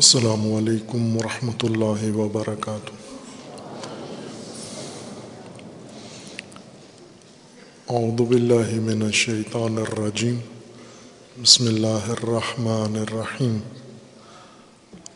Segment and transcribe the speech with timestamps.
[0.00, 2.92] السلام علیکم ورحمۃ اللہ وبرکاتہ۔
[7.88, 10.38] اعوذ باللہ من الشیطان الرجیم۔
[11.42, 13.58] بسم اللہ الرحمن الرحیم۔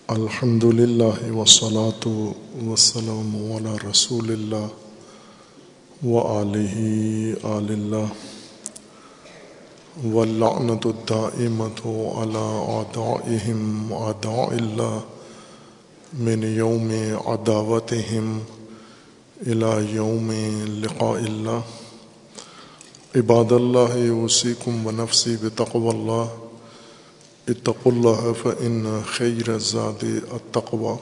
[0.08, 2.06] الحمد للہ وسلاۃ
[2.66, 4.69] وسلم علی رسول اللہ
[6.06, 8.33] و علیہ آل اللہ۔
[10.03, 15.03] واللعنة الدائمة على أعدائهم أعداء الله
[16.12, 18.42] من يوم عداوتهم
[19.46, 20.32] إلى يوم
[20.82, 21.62] لقاء الله
[23.16, 26.38] عباد الله يوصيكم ونفسي بتقوى الله
[27.48, 30.96] اتقوا الله فإن خير الزاد التقوى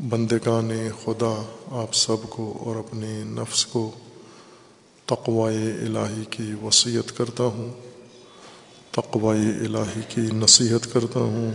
[0.00, 3.90] بندگان خدا، آپ سب کو اور اپنے نفس کو
[5.06, 7.70] تقوائے الہی کی وصیت کرتا ہوں
[8.90, 11.52] تقوائے الہی کی نصیحت کرتا ہوں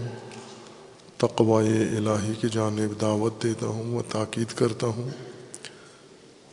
[1.17, 5.09] تقوائے الہی کی جانب دعوت دیتا ہوں و تاکید کرتا ہوں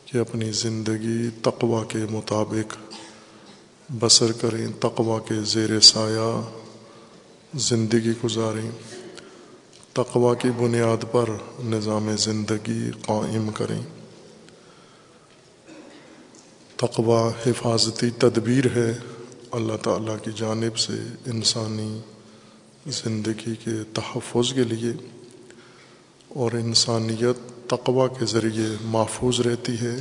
[0.05, 2.77] کہ اپنی زندگی تقوا کے مطابق
[4.01, 6.31] بسر کریں تقوا کے زیر سایہ
[7.55, 8.71] زندگی گزاریں
[9.93, 11.31] تقوا کی بنیاد پر
[11.65, 13.81] نظام زندگی قائم کریں۔
[16.81, 18.97] تقوا حفاظتی، تدبیر ہے
[19.51, 20.93] اللہ تعالیٰ کی جانب سے
[21.27, 22.01] انسانی
[22.87, 24.93] زندگی کے تحفظ کے لیے
[26.29, 29.97] اور انسانیت تقوا کے ذریعے محفوظ رہتی ہے۔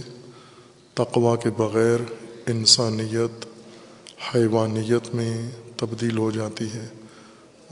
[0.93, 1.99] تقوا کے بغیر
[2.47, 3.45] انسانیت
[4.35, 6.87] حیوانیت میں تبدیل ہو جاتی ہے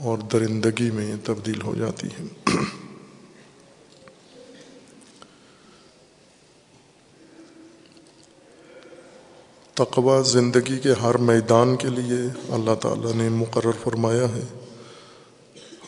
[0.00, 2.24] اور درندگی میں تبدیل ہو جاتی ہے۔
[9.76, 14.68] تقوا زندگی کے ہر میدان کے لیے اللہ تعالیٰ نے مقرر فرمایا ہے۔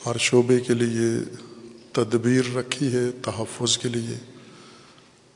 [0.06, 1.34] ہر شعبے کے لیے
[1.92, 4.16] تدبیر رکھی ہے، تحفظ کے لیے۔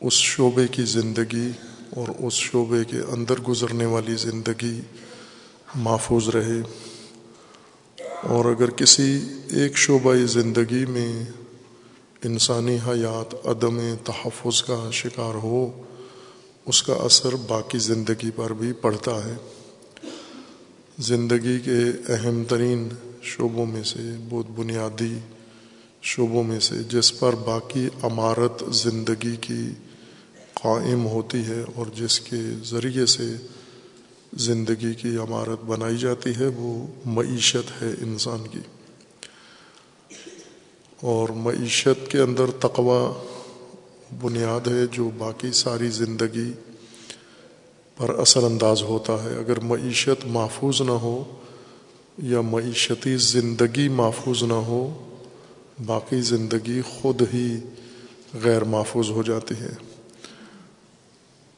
[0.01, 1.51] اس شعبے کی زندگی
[1.91, 4.81] اور اس شعبے کے اندر گزرنے والی زندگی
[5.75, 6.61] محفوظ رہے۔
[8.23, 9.21] اور اگر کسی
[9.51, 11.25] ایک شعبہ زندگی میں
[12.25, 15.83] انسانی حیات عدم تحفظ کا شکار ہو
[16.67, 19.35] اس کا اثر باقی زندگی پر بھی پڑتا ہے۔
[20.99, 22.89] زندگی کے اہم ترین
[23.23, 25.19] شعبوں میں سے بہت بنیادی
[26.03, 29.69] شعبوں میں سے جس پر باقی عمارت زندگی کی
[30.55, 33.35] قائم ہوتی ہے اور جس کے ذریعے سے
[34.33, 38.61] زندگی کی عمارت بنائی جاتی ہے، وہ معیشت ہے انسان کی۔
[41.01, 43.32] اور معیشت کے اندر تقوا
[44.21, 46.53] بنیاد ہے جو باقی ساری زندگی
[47.97, 51.25] پر اثر انداز ہوتا ہے۔ اگر معیشت محفوظ نہ ہو
[52.19, 55.13] یا معیشتی زندگی محفوظ نہ ہو،
[55.87, 57.57] باقی زندگی خود ہی
[58.45, 59.75] غیر محفوظ ہو جاتی ہے۔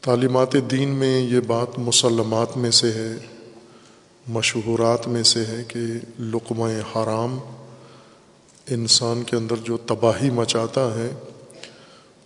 [0.00, 3.12] تعلیمات دین میں یہ بات مسلمات میں سے ہے،
[4.28, 5.80] مشہورات میں سے ہے کہ
[6.18, 7.38] لقمہ حرام
[8.70, 11.08] انسان کے اندر جو تباہی مچاتا ہے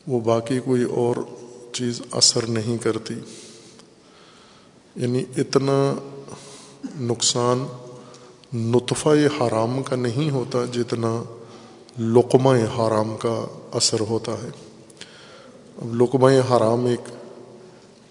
[0.08, 1.16] وہ باقی کوئی اور
[1.72, 3.14] چیز اثر نہیں کرتی۔
[4.96, 5.94] یعنی اتنا
[7.00, 7.66] نقصان
[8.54, 11.22] نطفہ حرام کا نہیں ہوتا جتنا
[11.98, 14.48] لقمہ حرام کا اثر ہوتا ہے۔
[15.82, 17.00] اب لقمہ حرام ایک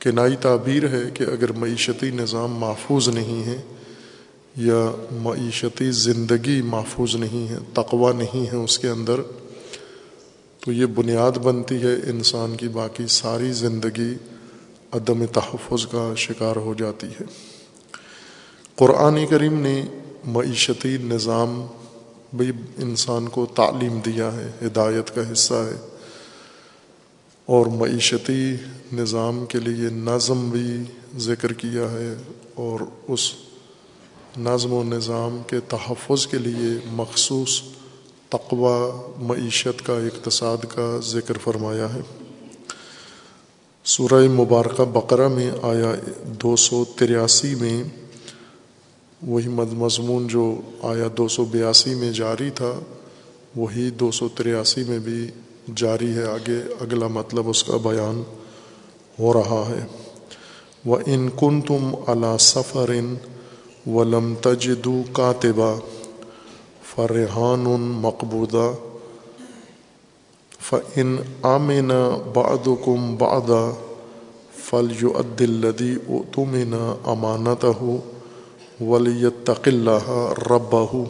[0.01, 3.61] کنائی تعبیر ہے کہ اگر معیشتی نظام محفوظ نہیں ہے
[4.55, 9.21] یا معیشتی زندگی محفوظ نہیں ہے تقوا نہیں ہے اس کے اندر
[10.67, 14.15] تو یہ بنیاد بنتی ہے انسان کی باقی ساری زندگی
[14.91, 17.23] عدم تحفظ کا شکار ہو جاتی ہے۔
[18.75, 19.83] قرآن کریم نے
[20.25, 21.67] معیشتی نظام
[22.33, 25.87] بھی انسان کو تعلیم دیا ہے، ہدایت کا حصہ ہے۔
[27.45, 28.55] اور معیشتی
[28.93, 30.83] نظام کے لیے نظم بھی
[31.17, 32.15] ذکر کیا ہے
[32.53, 33.31] اور اس
[34.37, 37.61] نظم و نظام کے تحفظ کے لیے مخصوص
[38.29, 42.01] تقوا معیشت کا، اقتصاد کا ذکر فرمایا ہے۔
[43.83, 47.83] سورہ مبارکہ بقرہ میں آیا دو سو تریاسی میں
[49.21, 52.79] وہی مضمون جو آیا دو سو بیاسی میں جاری تھا،
[53.55, 55.31] وہی دو سو تریاسی میں بھی
[55.75, 58.23] جاری ہے۔ آگے اگلا مطلب اس کا بیان
[59.19, 59.85] ہو رہا ہے۔
[60.85, 62.91] وہ ان کن تم اللہ سفر
[63.87, 65.79] ولم تجدو کاتبہ
[66.97, 67.65] فرحان
[68.01, 68.67] مقبوضہ۔
[70.61, 71.91] فن آمین
[72.33, 73.63] باد کم بادا
[74.63, 76.73] فل یو عدلدی او تمن
[77.05, 77.97] امانت ہو
[78.81, 80.09] ولیت تقلّہ
[80.49, 81.03] رب ہو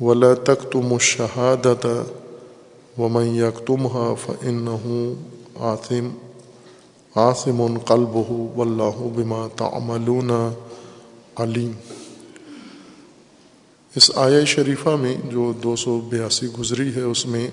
[0.00, 1.86] ولا تک تم شہادت
[2.98, 3.88] و یک تم
[4.20, 5.14] فن ہوں
[5.64, 6.08] آصم
[7.14, 10.30] آصم قلب ہو و اللہ بما تعملون
[11.36, 11.72] علیم
[13.96, 17.48] اس آیا شریفہ میں جو دو سو بیاسی گزری ہے، اس میں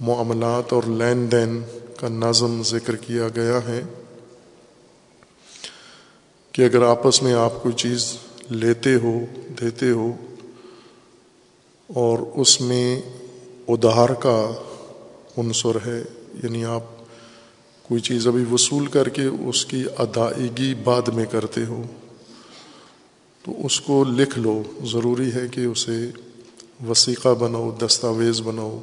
[0.00, 1.62] معاملات اور لین دین
[1.96, 3.82] کا نظم ذکر کیا گیا ہے
[6.52, 8.16] کہ اگر آپس میں آپ کوئی چیز
[8.50, 9.18] لیتے ہو،
[9.60, 10.12] دیتے ہو
[11.86, 13.02] اور اس میں
[13.68, 14.52] ادھار کا
[15.38, 16.02] عنصر ہے
[16.44, 16.82] یعنی آپ
[17.82, 21.82] کوئی چیز ابھی وصول کر کے اس کی ادائیگی بعد میں کرتے ہو۔
[23.46, 26.10] تو اس کو لکھ لو۔ ضروری ہے کہ اسے
[26.88, 28.78] وسیقہ بناؤ، دستاویز بناؤ۔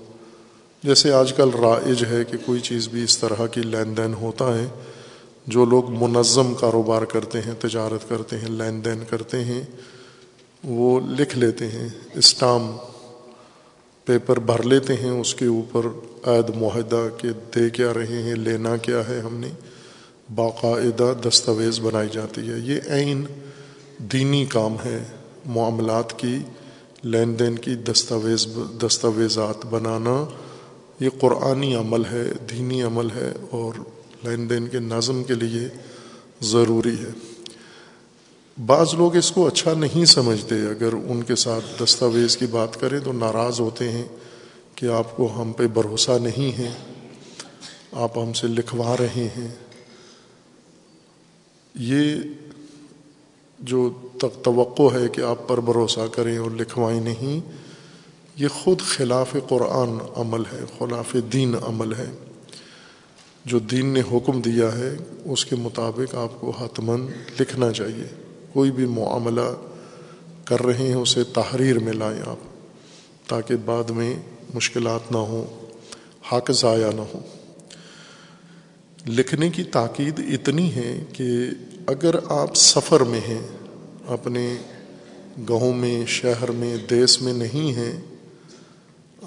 [0.83, 4.57] جیسے آج کل رائج ہے کہ کوئی چیز بھی اس طرح کی لین دین ہوتا
[4.59, 4.65] ہے،
[5.47, 9.63] جو لوگ منظم کاروبار کرتے ہیں، تجارت کرتے ہیں، لین دین کرتے ہیں،
[10.63, 12.77] وہ لکھ لیتے ہیں، اسٹام
[14.05, 15.87] پیپر بھر لیتے ہیں، اس کے اوپر
[16.25, 19.49] عید معاہدہ کہ دے کیا رہے ہیں، لینا کیا ہے ہم نے،
[20.35, 23.25] باقاعدہ دستاویز بنائی جاتی ہے۔ یہ عین
[24.11, 25.03] دینی کام ہے
[25.45, 26.37] معاملات کی،
[27.03, 28.47] لین دین کی، دستاویز،
[28.85, 30.25] دستاویزات بنانا،
[30.99, 33.73] یہ قرآنی عمل ہے، دینی عمل ہے اور
[34.23, 35.67] لین دین کے نظم کے لیے
[36.41, 37.11] ضروری ہے۔
[38.65, 42.99] بعض لوگ اس کو اچھا نہیں سمجھتے۔ اگر ان کے ساتھ دستاویز کی بات کریں
[42.99, 44.05] تو ناراض ہوتے ہیں
[44.75, 46.69] کہ آپ کو ہم پہ بھروسہ نہیں ہے،
[47.91, 49.55] آپ ہم سے لکھوا رہے ہیں۔
[51.75, 52.15] یہ
[53.63, 57.51] جو توقع ہے کہ آپ پر بھروسہ کریں اور لکھوائیں نہیں،
[58.35, 62.11] یہ خود خلاف قرآن عمل ہے، خلاف دین عمل ہے۔
[63.45, 64.95] جو دین نے حکم دیا ہے،
[65.25, 67.07] اس کے مطابق آپ کو حتمن
[67.39, 68.07] لکھنا چاہیے۔
[68.53, 69.55] کوئی بھی معاملہ
[70.45, 72.37] کر رہے ہیں، اسے تحریر میں لائیں آپ،
[73.29, 74.15] تاکہ بعد میں
[74.53, 75.45] مشکلات نہ ہوں،
[76.31, 77.43] حق ضائع نہ ہوں۔
[79.07, 81.29] لکھنے کی تاکید اتنی ہے کہ
[81.87, 83.41] اگر آپ سفر میں ہیں،
[84.07, 84.55] اپنے
[85.49, 87.91] گاؤں میں، شہر میں، دیس میں نہیں ہیں،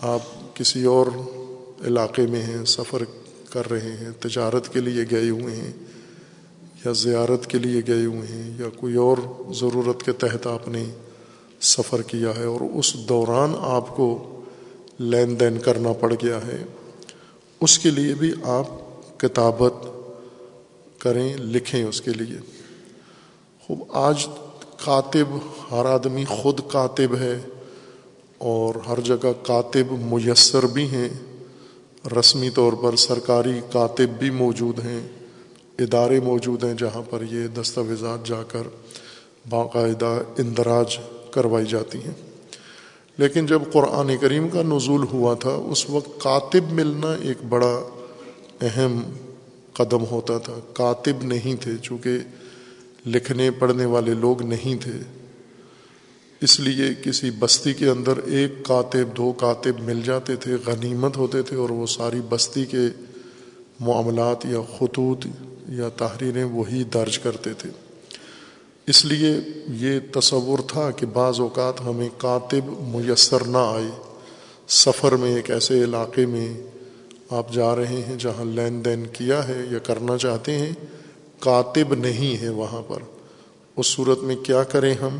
[0.02, 0.22] آپ
[0.54, 1.06] کسی اور
[1.86, 3.02] علاقے میں ہیں، سفر
[3.50, 5.72] کر رہے ہیں، تجارت کے لیے گئے ہوئے ہیں،
[6.84, 9.18] یا زیارت کے لیے گئے ہوئے ہیں، یا کوئی اور
[9.54, 10.84] ضرورت کے تحت آپ نے
[11.60, 14.08] سفر کیا ہے اور اس دوران آپ کو
[14.98, 16.62] لین دین کرنا پڑ گیا ہے،
[17.60, 18.66] اس کے لیے بھی آپ
[19.20, 19.86] کتابت
[21.06, 22.38] کریں، لکھیں اس کے لیے۔
[23.66, 24.26] خوب، آج
[24.84, 25.38] کاتب،
[25.70, 27.38] ہر آدمی خود کاتب ہے
[28.38, 31.08] اور ہر جگہ کاتب میسر بھی ہیں۔
[32.20, 35.08] رسمی طور پر سرکاری کاتب بھی موجود ہیں،
[35.78, 38.62] ادارے موجود ہیں جہاں پر یہ دستاویزات جا کر
[39.48, 40.98] باقاعدہ اندراج
[41.30, 42.14] کروائی جاتی ہیں۔
[43.16, 47.80] لیکن جب قرآن کریم کا نزول ہوا تھا، اس وقت کاتب ملنا ایک بڑا
[48.60, 49.00] اہم
[49.76, 52.18] قدم ہوتا تھا۔ کاتب نہیں تھے، چونکہ
[53.06, 55.24] لکھنے پڑھنے والے لوگ نہیں تھے۔
[56.40, 61.42] اس لیے کسی بستی کے اندر ایک کاتب، دو کاتب مل جاتے تھے، غنیمت ہوتے
[61.42, 62.86] تھے اور وہ ساری بستی کے
[63.80, 65.26] معاملات یا خطوط
[65.68, 67.70] یا تحریریں وہی درج کرتے تھے۔
[68.86, 69.36] اس لیے
[69.68, 73.90] یہ تصور تھا کہ بعض اوقات ہمیں کاتب میسر نہ آئے۔
[74.68, 76.54] سفر میں ایک ایسے علاقے میں
[77.30, 80.72] آپ جا رہے ہیں جہاں لین دین کیا ہے یا کرنا چاہتے ہیں،
[81.38, 82.98] کاتب نہیں ہے وہاں پر۔
[83.76, 85.18] اس صورت میں کیا کریں ہم؟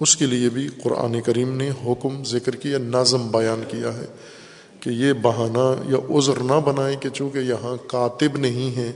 [0.00, 4.04] اس کے لیے بھی قرآن کریم نے حکم ذکر کیا، نظم بیان کیا ہے
[4.80, 8.92] کہ یہ بہانہ یا عذر نہ بنائیں کہ چونکہ یہاں کاتب نہیں ہے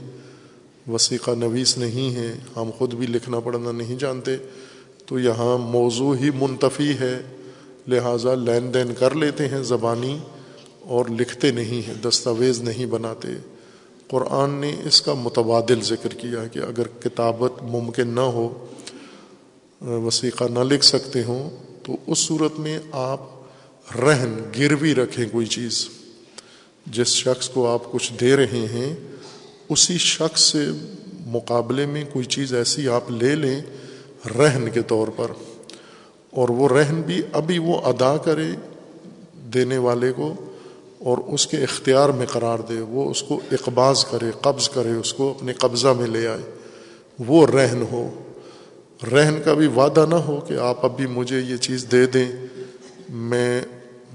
[0.87, 4.37] وسیقہ نویس نہیں ہے ہم خود بھی لکھنا پڑھنا نہیں جانتے،
[5.05, 7.21] تو یہاں موضوع ہی منتفی ہے۔
[7.87, 10.19] لہٰذا لین دین کر لیتے ہیں زبانی
[10.83, 13.27] اور لکھتے نہیں ہیں، دستاویز نہیں بناتے۔
[14.07, 18.65] قرآن نے اس کا متبادل ذکر کیا کہ اگر کتابت ممکن نہ ہو،
[19.81, 21.49] وسیقہ نہ لکھ سکتے ہوں،
[21.83, 23.21] تو اس صورت میں آپ
[23.99, 25.89] رہن، گروی رکھیں کوئی چیز۔
[26.85, 28.95] جس شخص کو آپ کچھ دے رہے ہیں،
[29.69, 30.65] اسی شخص سے
[31.25, 33.61] مقابلے میں کوئی چیز ایسی آپ لے لیں
[34.37, 35.31] رہن کے طور پر۔
[36.31, 38.51] اور وہ رہن بھی ابھی وہ ادا کرے
[39.53, 40.33] دینے والے کو
[41.03, 45.13] اور اس کے اختیار میں قرار دے، وہ اس کو اقباز کرے، قبض کرے، اس
[45.13, 46.41] کو اپنے قبضہ میں لے آئے۔
[47.19, 48.09] وہ رہن ہو۔
[49.11, 52.31] رہن کا بھی وعدہ نہ ہو کہ آپ ابھی مجھے یہ چیز دے دیں۔
[53.09, 53.61] میں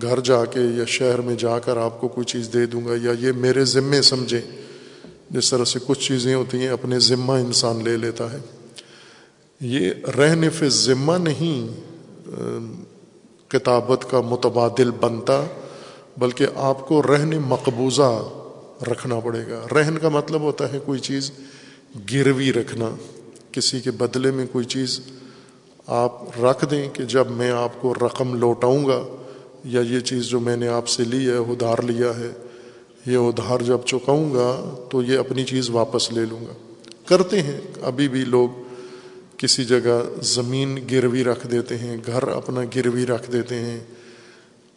[0.03, 2.93] گھر جا کے یا شہر میں جا کر آپ کو کوئی چیز دے دوں گا
[3.03, 4.41] یا یہ میرے ذمے سمجھیں۔
[5.31, 8.39] جس طرح سے کچھ چیزیں ہوتی ہیں، اپنے ذمہ انسان لے لیتا ہے۔
[9.61, 11.81] یہ رہن فی ذمہ نہیں
[13.49, 15.45] کتابت کا متبادل بنتا۔
[16.19, 18.29] بلکہ آپ کو رہن مقبوضہ
[18.83, 21.31] رکھنا پڑے گا۔ رہن کا مطلب ہوتا ہے کوئی چیز
[22.13, 22.91] گروی رکھنا،
[23.53, 25.01] کسی کے بدلے میں کوئی چیز
[25.87, 29.05] آپ رکھ دیں کہ جب میں آپ کو رقم لوٹاؤں گا
[29.65, 32.31] یا یہ چیز جو میں نے آپ سے لی ہے، ادھار لیا ہے،
[33.07, 36.53] یہ ادھار جب چکاؤں گا تو یہ اپنی چیز واپس لے لوں گا۔
[37.07, 38.49] کرتے ہیں۔ ابھی بھی لوگ
[39.37, 43.81] کسی جگہ زمین گروی رکھ دیتے ہیں، گھر اپنا گروی رکھ دیتے ہیں۔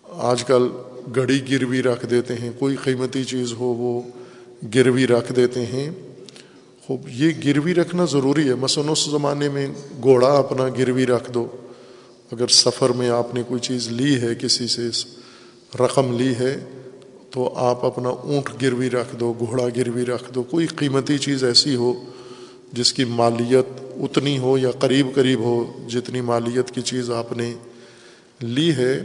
[0.04, 0.68] آج کل
[1.16, 4.02] گڑی گروی رکھ دیتے ہیں، کوئی قیمتی چیز ہو وہ
[4.76, 5.90] گروی رکھ دیتے ہیں۔
[6.86, 9.68] خوب، یہ گروی رکھنا ضروری ہے۔ مثلاً اس زمانے میں
[10.02, 11.48] گھوڑا اپنا گروی رکھ دو۔
[12.32, 14.90] اگر سفر میں آپ نے کوئی چیز لی ہے، کسی سے
[15.80, 16.60] رقم لی ہے،
[17.30, 21.76] تو آپ اپنا اونٹ گروی رکھ دو، گھوڑا گروی رکھ دو۔ کوئی قیمتی چیز ایسی
[21.76, 21.94] ہو
[22.74, 27.54] جس کی مالیت اتنی ہو یا قریب قریب ہو جتنی مالیت کی چیز آپ نے
[28.42, 29.04] لی ہے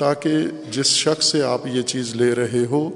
[0.00, 0.30] تاکہ
[0.72, 2.90] جس شخص سے آپ یہ چیز لے رہے ہو،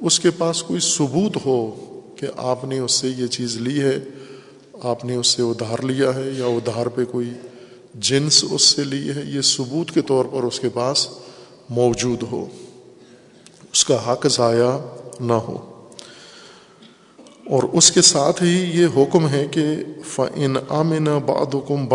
[0.00, 1.70] اس کے پاس کوئی ثبوت ہو
[2.16, 3.98] کہ آپ نے اس سے یہ چیز لی ہے،
[4.82, 7.30] آپ نے اس سے ادھار لیا ہے یا ادھار پہ کوئی
[7.94, 11.08] جنس اس سے لی ہے، یہ ثبوت کے طور پر اس کے پاس
[11.70, 12.46] موجود ہو۔
[13.72, 14.78] اس کا حق ضائع
[15.20, 15.70] نہ ہو۔
[17.50, 19.64] اور اس کے ساتھ ہی یہ حکم ہے کہ
[20.06, 21.94] فن آمن باد حکم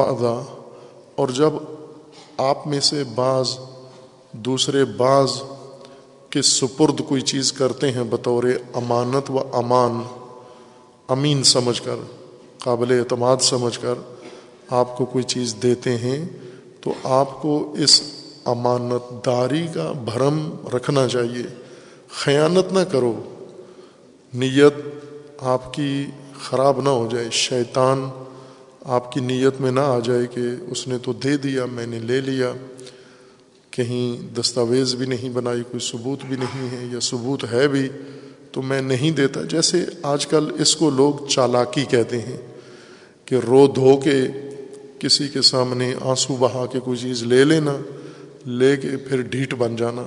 [1.16, 1.50] اور جب
[2.38, 3.58] آپ میں سے بعض
[4.32, 5.32] دوسرے بعض
[6.30, 8.44] کے سپرد کوئی چیز کرتے ہیں بطور
[8.74, 10.02] امانت و امان،
[11.08, 11.96] امین سمجھ کر،
[12.60, 13.94] قابل اعتماد سمجھ کر
[14.70, 16.26] آپ کو کوئی چیز دیتے ہیں
[16.82, 18.02] تو آپ کو اس
[18.46, 21.44] امانت داری کا بھرم رکھنا چاہیے۔
[22.10, 23.22] خیانت نہ کرو۔
[24.34, 24.74] نیت
[25.40, 26.06] آپ کی
[26.42, 28.10] خراب نہ ہو جائے۔ شیطان
[28.86, 32.00] آپ کی نیت میں نہ آ جائے کہ اس نے تو دے دیا، میں نے
[32.00, 32.54] لے لیا۔
[33.80, 37.90] کہیں دستاویز بھی نہیں بنائی، کوئی ثبوت بھی نہیں ہے یا ثبوت ہے بھی،
[38.52, 42.38] تو میں نہیں دیتا۔ جیسے آج کل اس کو لوگ چالاکی کہتے ہیں
[43.26, 44.28] کہ رو دھو کے
[45.00, 47.78] کسی کے سامنے آنسو بہا کے کوئی چیز لے لینا،
[48.46, 50.04] لے کے پھر ڈھیٹ بن جانا،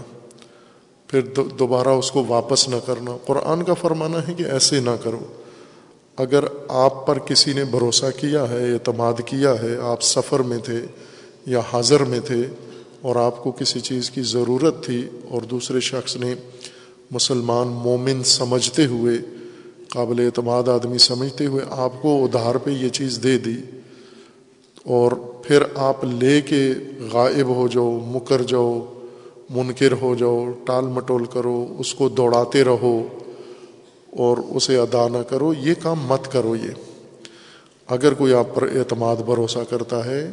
[1.06, 1.20] پھر
[1.58, 5.20] دوبارہ اس کو واپس نہ کرنا۔ قرآن کا فرمانا ہے کہ ایسے نہ کرو۔
[6.16, 10.80] اگر آپ پر کسی نے بھروسہ کیا ہے اعتماد کیا ہے، آپ سفر میں تھے
[11.46, 12.42] یا حاضر میں تھے
[13.02, 16.34] اور آپ کو کسی چیز کی ضرورت تھی اور دوسرے شخص نے
[17.10, 19.18] مسلمان مومن سمجھتے ہوئے،
[19.88, 23.56] قابل اعتماد آدمی سمجھتے ہوئے آپ کو ادھار پہ یہ چیز دے دی
[24.84, 26.74] اور پھر آپ لے کے
[27.12, 28.94] غائب ہو جاؤ، مکر جاؤ،
[29.50, 33.08] منکر ہو جاؤ، ٹال مٹول کرو، اس کو دوڑاتے رہو
[34.10, 36.70] اور اسے ادا نہ کرو، یہ کام مت کرو یہ۔
[37.86, 40.30] اگر کوئی آپ پر اعتماد بھروسہ کرتا ہے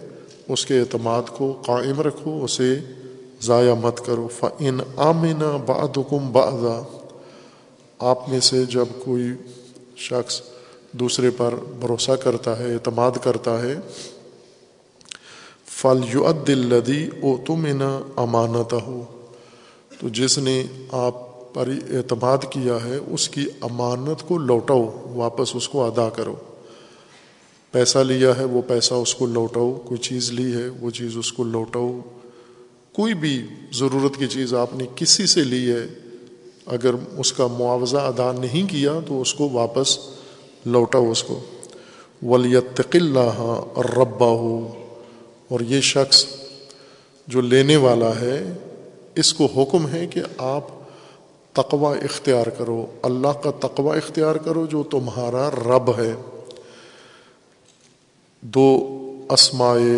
[0.49, 2.79] اس کے اعتماد کو قائم رکھو، اسے
[3.41, 6.81] ضائع مت کرو۔ فن آمنا باد حکم بعضا
[7.99, 9.33] آپ میں سے جب کوئی
[9.97, 10.41] شخص
[10.91, 13.75] دوسرے پر بھروسہ کرتا ہے، اعتماد کرتا ہے
[15.67, 17.67] فل یو الدی او تم
[18.17, 19.03] امانت ہو
[19.99, 25.69] تو جس نے آپ پر اعتماد کیا ہے، اس کی امانت کو لوٹاؤ، واپس اس
[25.69, 26.35] کو ادا کرو۔
[27.71, 31.33] پیسہ لیا ہے، وہ پیسہ اس کو لوٹاؤ، کوئی چیز لی ہے، وہ چیز اس
[31.33, 31.99] کو لوٹاؤ۔
[32.93, 35.87] کوئی بھی ضرورت کی چیز آپ نے کسی سے لی ہے،
[36.65, 39.97] اگر اس کا معاوضہ ادا نہیں کیا تو اس کو واپس
[40.65, 41.39] لوٹاؤ اس کو۔
[42.21, 44.73] ولیتق اللہ اور ربا ہو
[45.47, 46.25] اور یہ شخص
[47.27, 48.53] جو لینے والا ہے،
[49.15, 50.67] اس کو حکم ہے کہ آپ
[51.53, 56.13] تقوا اختیار کرو۔ اللہ کا تقوا اختیار کرو جو تمہارا رب ہے۔
[58.41, 58.87] دو
[59.29, 59.95] اسمائے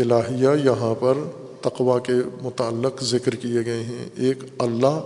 [0.00, 1.18] الہیہ یہاں پر
[1.60, 5.00] تقوا کے متعلق ذکر کیے گئے ہیں۔ ایک اللہ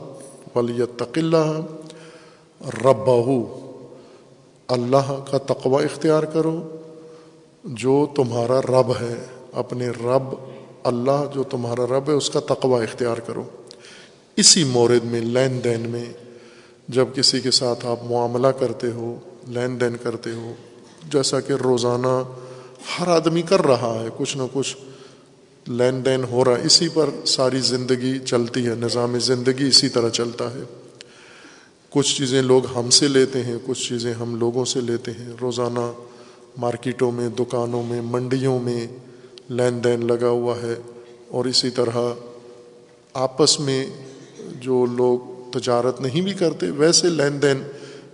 [0.55, 1.61] ولی اللہ
[2.85, 3.11] رب
[4.69, 6.77] اللہ کا تقوا اختیار کرو،
[7.65, 10.35] جو تمہارا رب ہے۔ اپنے رب،
[10.85, 13.43] اللہ جو تمہارا رب ہے، اس کا تقوی اختیار کرو۔
[14.37, 16.05] اسی مورد میں، لین دین میں،
[16.89, 19.17] جب کسی کے ساتھ آپ معاملہ کرتے ہو،
[19.49, 20.53] لین دین کرتے ہو،
[21.13, 22.23] جیسا کہ روزانہ
[23.01, 24.77] ہر آدمی کر رہا ہے، کچھ نہ کچھ
[25.69, 30.09] لین دین ہو رہا ہے۔ اسی پر ساری زندگی چلتی ہے، نظام زندگی اسی طرح
[30.09, 30.63] چلتا ہے۔
[31.91, 35.93] کچھ چیزیں لوگ ہم سے لیتے ہیں، کچھ چیزیں ہم لوگوں سے لیتے ہیں۔ روزانہ
[36.57, 38.87] مارکیٹوں میں، دکانوں میں، منڈیوں میں
[39.51, 40.75] لین دین لگا ہوا ہے۔
[41.29, 41.97] اور اسی طرح
[43.15, 43.87] آپس میں
[44.61, 45.19] جو لوگ
[45.51, 47.63] تجارت نہیں بھی کرتے، ویسے لین دین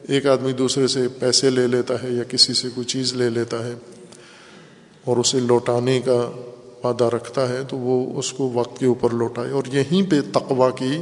[0.09, 3.67] ایک آدمی دوسرے سے پیسے لے لیتا ہے یا کسی سے کوئی چیز لے لیتا
[3.67, 3.75] ہے۔
[5.05, 6.31] اور اسے لوٹانے کا
[6.85, 10.71] وعدہ رکھتا ہے، تو وہ اس کو وقت کے اوپر لوٹائے۔ اور یہیں پہ تقوا
[10.71, 10.99] کی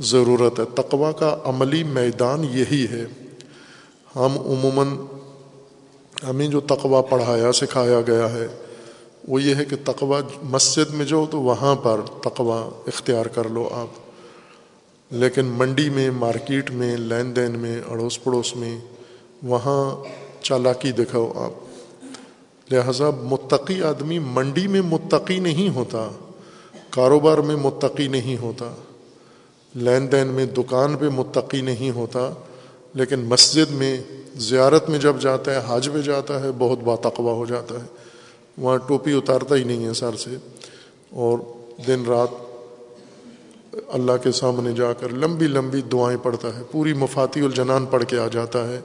[0.00, 3.04] ضرورت ہے۔ تقوا کا عملی میدان یہی ہے۔
[4.16, 4.88] ہم عموماً،
[6.30, 8.46] ہمیں جو تقوا پڑھایا، سکھایا گیا ہے،
[9.28, 13.68] وہ یہ ہے کہ تقوا مسجد میں جو تو وہاں پر تقوا اختیار کر لو
[13.72, 14.08] آپ۔
[15.10, 18.78] لیکن منڈی میں، مارکیٹ میں، لین دین میں، اڑوس پڑوس میں،
[19.42, 20.04] وہاں
[20.42, 21.67] چالاکی دکھاؤ آپ۔
[22.70, 26.08] لہذا متقی آدمی منڈی میں متقی نہیں ہوتا،
[26.90, 28.74] کاروبار میں متقی نہیں ہوتا،
[29.74, 32.30] لین دین میں، دکان پہ متقی نہیں ہوتا،
[32.94, 34.00] لیکن مسجد میں،
[34.36, 37.84] زیارت میں جب جاتا ہے، حج پہ جاتا ہے، بہت باتقوا ہو جاتا ہے۔
[38.58, 40.30] وہاں ٹوپی اتارتا ہی نہیں ہے سر سے۔
[41.10, 41.38] اور
[41.86, 42.28] دن رات
[43.88, 48.18] اللہ کے سامنے جا کر لمبی لمبی دعائیں پڑھتا ہے۔ پوری مفاتی الجنان پڑھ کے
[48.18, 48.80] آ جاتا ہے۔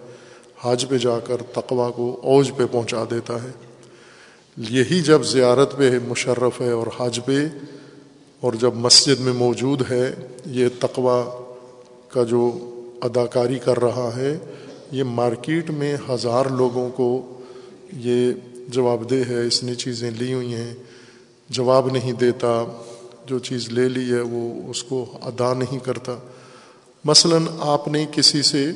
[0.62, 3.73] حج پہ جا کر تقوا کو اوج پہ پہنچا دیتا ہے۔
[4.57, 7.48] یہی جب زیارت پہ مشرف ہے اور حج پہ،
[8.39, 10.13] اور جب مسجد میں موجود ہے،
[10.45, 11.24] یہ تقوا
[12.07, 12.69] کا جو
[13.01, 14.38] اداکاری کر رہا ہے،
[14.91, 17.07] یہ مارکیٹ میں ہزار لوگوں کو
[17.91, 18.31] یہ
[18.67, 20.74] جواب دہ ہے، اس نے چیزیں لی ہوئی ہیں،
[21.50, 22.63] جواب نہیں دیتا،
[23.25, 26.15] جو چیز لے لی ہے وہ اس کو ادا نہیں کرتا۔
[27.05, 28.72] مثلا آپ نے کسی سے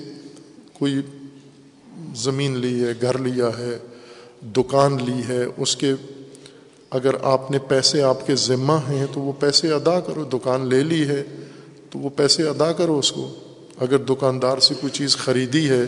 [0.73, 1.01] کوئی
[2.15, 3.77] زمین لی ہے، گھر لیا ہے
[4.41, 5.93] دکان لی ہے، اس کے
[6.89, 10.83] اگر آپ نے پیسے آپ کے ذمہ ہیں تو وہ پیسے ادا کرو، دکان لے
[10.83, 11.23] لی ہے
[11.89, 13.33] تو وہ پیسے ادا کرو اس کو۔
[13.77, 15.85] اگر دکاندار سے کوئی چیز خریدی ہے،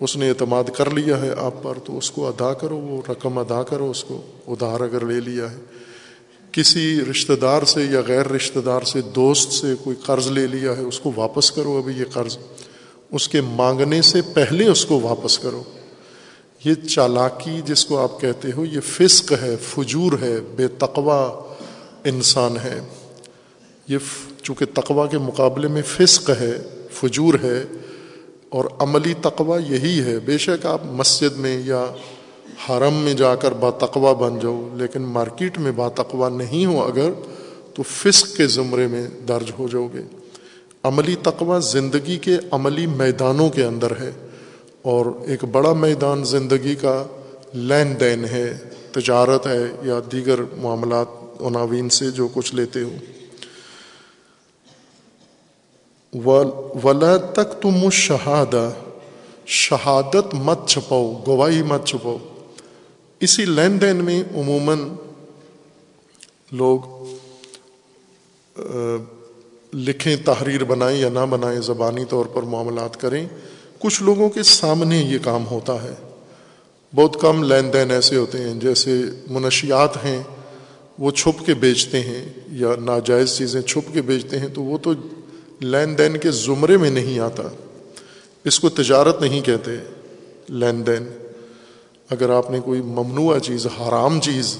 [0.00, 3.38] اس نے اعتماد کر لیا ہے آپ پر تو اس کو ادا کرو، وہ رقم
[3.38, 5.56] ادا کرو اس کو۔ ادھار اگر لے لیا ہے،
[6.52, 10.76] کسی رشتہ دار سے یا غیر رشتہ دار سے، دوست سے کوئی قرض لے لیا
[10.76, 12.38] ہے، اس کو واپس کرو ابھی یہ قرض۔
[13.12, 15.62] اس کے مانگنے سے پہلے اس کو واپس کرو۔
[16.64, 21.42] یہ چالاکی جس کو آپ کہتے ہو، یہ فسق ہے، فجور ہے، بے تقوا
[22.04, 22.80] انسان ہے۔
[23.88, 23.98] یہ
[24.42, 26.58] چونکہ تقوا کے مقابلے میں فسق ہے،
[26.92, 27.64] فجور ہے،
[28.48, 31.86] اور عملی تقوا یہی ہے۔ بے شک آپ مسجد میں یا
[32.68, 37.10] حرم میں جا کر باتقوا بن جاؤ، لیکن مارکیٹ میں باتقوا نہیں ہو اگر،
[37.74, 40.02] تو فسق کے زمرے میں درج ہو جاؤ گے۔
[40.82, 44.10] عملی تقوا زندگی کے عملی میدانوں کے اندر ہے۔
[44.82, 47.04] اور ایک بڑا میدان زندگی کا
[47.54, 48.52] لین دین ہے،
[48.92, 51.08] تجارت ہے یا دیگر معاملات،
[51.40, 52.94] عناوین سے جو کچھ لیتے ہو
[56.82, 58.54] ولا تک تم شہاد
[59.46, 62.18] شہادت مت چھپاؤ، گواہی مت چھپاؤ۔
[63.20, 64.78] اسی لین دین میں عموماً
[66.52, 66.78] لوگ
[69.72, 73.26] لکھیں، تحریر بنائیں یا نہ بنائیں، زبانی طور پر معاملات کریں۔
[73.80, 75.94] کچھ لوگوں کے سامنے یہ کام ہوتا ہے۔
[76.94, 80.22] بہت کم لین دین ایسے ہوتے ہیں جیسے منشیات ہیں،
[80.98, 84.92] وہ چھپ کے بیچتے ہیں یا ناجائز چیزیں چھپ کے بیچتے ہیں، تو وہ تو
[85.60, 87.42] لین دین کے زمرے میں نہیں آتا۔
[88.44, 89.70] اس کو تجارت نہیں کہتے
[90.48, 91.06] لین دین۔
[92.10, 94.58] اگر آپ نے کوئی ممنوع چیز، حرام چیز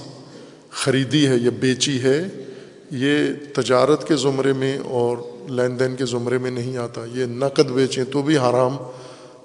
[0.71, 2.27] خریدی ہے یا بیچی ہے،
[2.91, 3.13] یہ
[3.53, 5.17] تجارت کے زمرے میں اور
[5.49, 8.77] لین دین کے زمرے میں نہیں آتا۔ یہ نقد بیچیں تو بھی حرام۔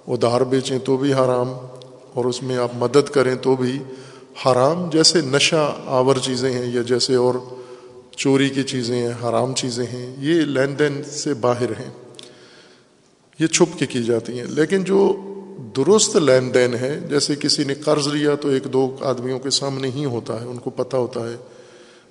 [0.08, 1.52] ادھار بیچیں تو بھی حرام
[2.14, 3.78] اور اس میں آپ مدد کریں تو بھی
[4.46, 7.34] حرام جیسے نشہ آور چیزیں ہیں یا جیسے اور
[8.16, 11.90] چوری کی چیزیں ہیں، حرام چیزیں ہیں، یہ لین دین سے باہر ہیں۔
[13.38, 15.16] یہ چھپ کے کی جاتی ہیں۔ لیکن جو
[15.76, 19.88] درست لین دین ہے، جیسے کسی نے قرض لیا تو ایک دو آدمیوں کے سامنے
[19.88, 21.36] ہی ہوتا ہے، ان کو پتہ ہوتا ہے۔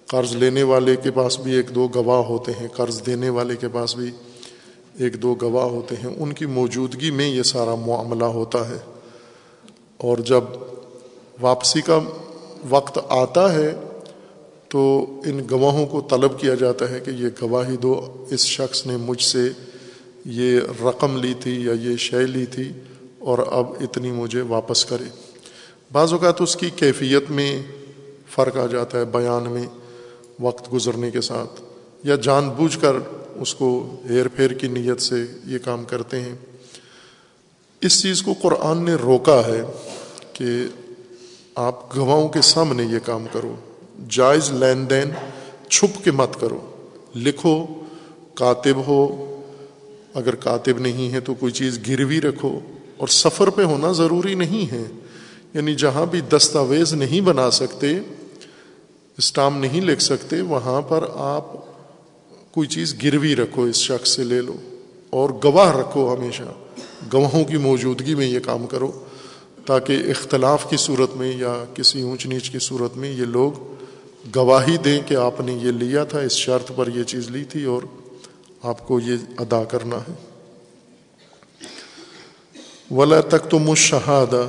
[0.08, 3.68] قرض لینے والے کے پاس بھی ایک دو گواہ ہوتے ہیں، قرض دینے والے کے
[3.68, 4.12] پاس بھی۔
[5.00, 8.78] ایک دو گواہ ہوتے ہیں، ان کی موجودگی میں یہ سارا معاملہ ہوتا ہے۔
[9.98, 10.44] اور جب
[11.42, 12.00] واپسی کا
[12.70, 13.76] وقت آتا ہے
[14.70, 18.98] تو ان گواہوں کو طلب کیا جاتا ہے کہ یہ گواہی دو، اس شخص نے
[18.98, 19.50] مجھ سے
[20.26, 22.72] یہ رقم لی تھی یا یہ شے لی تھی
[23.20, 25.10] اور اب اتنی مجھے واپس کرے۔
[25.92, 27.64] بعض اوقات اس کی کیفیت میں
[28.30, 29.66] فرق آ جاتا ہے بیان میں
[30.40, 31.62] وقت گزرنے کے ساتھ،
[32.04, 32.96] یا جان بوجھ کر
[33.36, 36.36] اس کو ہیر پھیر کی نیت سے یہ کام کرتے ہیں۔
[37.82, 39.62] اس چیز کو قرآن نے روکا ہے
[40.34, 40.48] کہ
[41.56, 43.56] آپ گواہوں کے سامنے یہ کام کرو۔
[44.10, 45.12] جائز لین دین
[45.70, 46.60] چھپ کے مت کرو۔
[47.16, 47.66] لکھو،
[48.34, 49.22] کاتب ہو۔
[50.14, 52.60] اگر کاتب نہیں ہے تو کوئی چیز گروی رکھو۔
[52.98, 54.84] اور سفر پہ ہونا ضروری نہیں ہے۔
[55.54, 58.00] یعنی جہاں بھی دستاویز نہیں بنا سکتے،
[59.18, 61.75] اسٹام نہیں لکھ سکتے، وہاں پر آپ
[62.56, 64.56] کوئی چیز گروی رکھو، اس شخص سے لے لو،
[65.10, 66.44] اور گواہ رکھو ہمیشہ۔
[67.14, 68.92] گواہوں کی موجودگی میں یہ کام کرو،
[69.66, 73.52] تاکہ اختلاف کی صورت میں یا کسی اونچ نیچ کی صورت میں یہ لوگ
[74.36, 77.64] گواہی دیں کہ آپ نے یہ لیا تھا، اس شرط پر یہ چیز لی تھی،
[77.64, 77.82] اور
[78.64, 80.14] آپ کو یہ ادا کرنا ہے۔
[82.92, 84.48] ولا تک تم شہادہ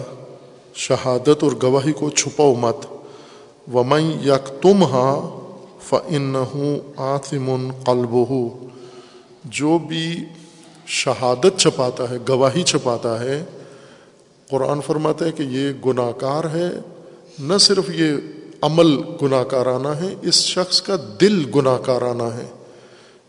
[0.75, 2.87] شہادت اور گواہی کو چھپاؤ مت۔
[3.75, 5.36] ومن یک تم ہاں
[5.89, 8.15] فن ہوں آتم قلب
[9.45, 10.25] جو بھی
[10.87, 13.45] شہادت چھپاتا ہے، گواہی چھپاتا ہے،
[14.51, 16.71] قرآن فرماتا ہے کہ یہ گناہ کار ہے۔
[17.39, 18.13] نہ صرف یہ
[18.63, 22.47] عمل گناہ کارانہ ہے، اس شخص کا دل گناہ کارانہ ہے۔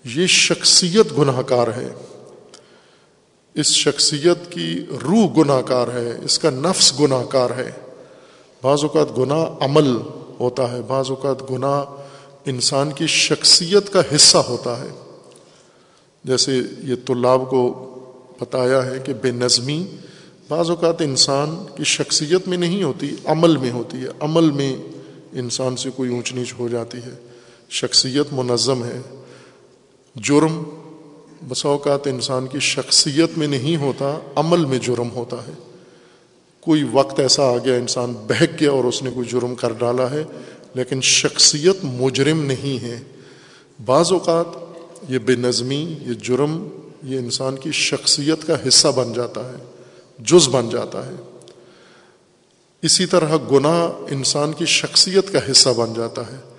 [0.06, 1.90] یہ شخصیت گناہ کار ہے۔
[3.54, 7.72] اس شخصیت کی روح گناہ کار ہے، اس کا نفس گناہ کار ہے۔
[8.62, 9.98] بعض اوقات گناہ عمل
[10.40, 11.84] ہوتا ہے، بعض اوقات گناہ
[12.48, 14.88] انسان کی شخصیت کا حصہ ہوتا ہے۔
[16.24, 17.84] جیسے یہ طلاب کو
[18.42, 19.86] بتایا ہے کہ بے نظمی
[20.50, 24.78] بعض اوقات انسان کی شخصیت میں نہیں ہوتی، عمل میں ہوتی ہے۔ عمل میں
[25.34, 27.16] انسان سے کوئی اونچ نیچ ہو جاتی ہے۔
[27.70, 29.02] شخصیت منظم ہے۔
[30.16, 30.64] جرم
[31.48, 35.54] بس اوقات انسان کی شخصیت میں نہیں ہوتا، عمل میں جرم ہوتا ہے۔
[36.60, 40.12] کوئی وقت ایسا آ گیا انسان بہک گیا اور اس نے کوئی جرم کر ڈالا
[40.12, 40.24] ہے۔
[40.74, 43.00] لیکن شخصیت مجرم نہیں ہے۔
[43.86, 44.46] بعض اوقات
[45.10, 46.68] یہ بے نظمی، یہ جرم،
[47.04, 49.56] یہ انسان کی شخصیت کا حصہ بن جاتا ہے،
[50.20, 51.12] جز بن جاتا ہے۔
[52.82, 56.54] اسی طرح گناہ انسان کی شخصیت کا حصہ بن جاتا ہے۔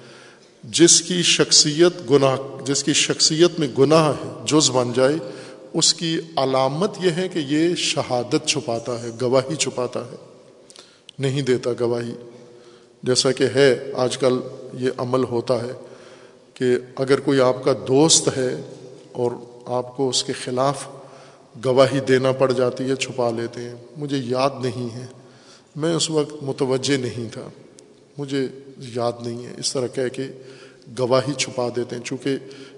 [0.65, 5.15] جس کی شخصیت گناہ، جس کی شخصیت میں گناہ ہے، جز بن جائے،
[5.75, 10.17] اس کی علامت یہ ہے کہ یہ شہادت چھپاتا ہے، گواہی چھپاتا ہے۔
[11.19, 12.13] نہیں دیتا گواہی۔
[13.03, 14.41] جیسا کہ ہے، آج کل
[14.75, 15.73] یہ عمل ہوتا ہے
[16.55, 16.65] کہ
[16.97, 18.63] اگر کوئی آپ کا دوست ہے
[19.13, 19.33] اور
[19.67, 20.87] آپ کو اس کے خلاف
[21.65, 25.07] گواہی دینا پڑ جاتی ہے، چھپا لیتے ہیں، مجھے یاد نہیں ہے۔
[25.77, 27.49] میں اس وقت متوجہ نہیں تھا۔
[28.19, 30.27] مجھے یاد نہیں ہے۔ اس طرح کہہ کے
[30.99, 32.37] گواہی چھپا دیتے ہیں۔ چونکہ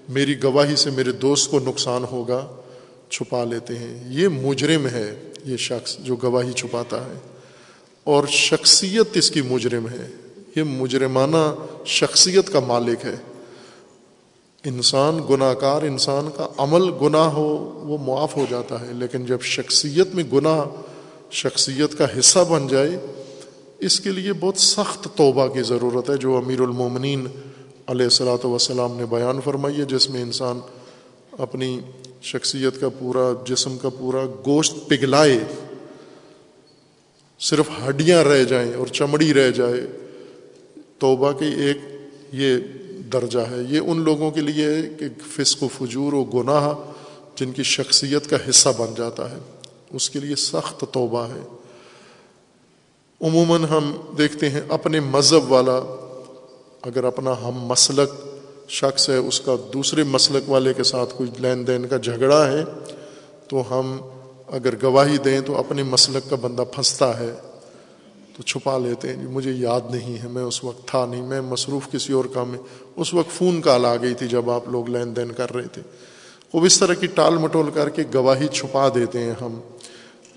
[0.09, 2.47] میری گواہی سے میرے دوست کو نقصان ہوگا،
[3.09, 7.30] چھپا لیتے ہیں۔ یہ مجرم ہے، یہ شخص جو گواہی چھپاتا ہے۔
[8.03, 10.07] اور شخصیت اس کی مجرم ہے۔
[10.55, 13.15] یہ مجرمانہ شخصیت کا مالک ہے۔
[14.65, 17.47] انسان گناہ کار انسان کا عمل گناہ ہو،
[17.83, 20.63] وہ معاف ہو جاتا ہے۔ لیکن جب شخصیت میں گناہ
[21.31, 22.97] شخصیت کا حصہ بن جائے،
[23.79, 27.27] اس کے لیے بہت سخت توبہ کی ضرورت ہے، جو امیر المومنین
[27.87, 30.59] علیہ السلاۃ وسلام نے بیان فرمائی ہے، جس میں انسان
[31.31, 31.79] اپنی
[32.21, 35.39] شخصیت کا پورا جسم کا پورا گوشت پگھلائے۔
[37.41, 39.81] صرف ہڈیاں رہ جائیں اور چمڑی رہ جائے،
[40.99, 41.77] توبہ کی ایک
[42.33, 42.57] یہ
[43.13, 46.73] درجہ ہے۔ یہ ان لوگوں کے لیے ہے کہ فسق و فجور و گناہ
[47.35, 49.37] جن کی شخصیت کا حصہ بن جاتا ہے،
[49.91, 51.41] اس کے لیے سخت توبہ ہے۔
[53.21, 55.77] عموماً ہم دیکھتے ہیں اپنے مذہب والا
[56.81, 58.09] اگر اپنا ہم مسلک،
[58.69, 62.63] شخص ہے، اس کا دوسرے مسلک والے کے ساتھ کچھ لین دین کا جھگڑا ہے،
[63.47, 63.97] تو ہم
[64.51, 67.35] اگر گواہی دیں تو اپنے مسلک کا بندہ پھنستا ہے،
[68.37, 71.41] تو چھپا لیتے ہیں۔ جی مجھے یاد نہیں ہے، میں اس وقت تھا نہیں۔ میں
[71.41, 72.59] مصروف کسی اور کام میں،
[72.95, 75.81] اس وقت فون کال آ گئی تھی جب آپ لوگ لین دین کر رہے تھے۔
[76.51, 79.59] خوب اس طرح کی ٹال مٹول کر کے گواہی چھپا دیتے ہیں ہم۔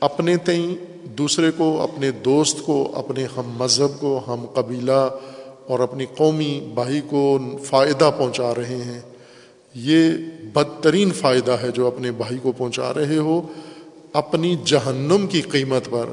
[0.00, 0.74] اپنے تئیں
[1.04, 5.08] دوسرے کو، اپنے دوست کو، اپنے ہم مذہب کو، ہم قبیلہ
[5.66, 9.00] اور اپنی قومی بھائی کو فائدہ پہنچا رہے ہیں۔
[9.74, 10.10] یہ
[10.54, 13.42] بدترین فائدہ ہے جو اپنے بھائی کو پہنچا رہے ہو۔
[14.14, 16.08] اپنی جہنم کی قیمت پر،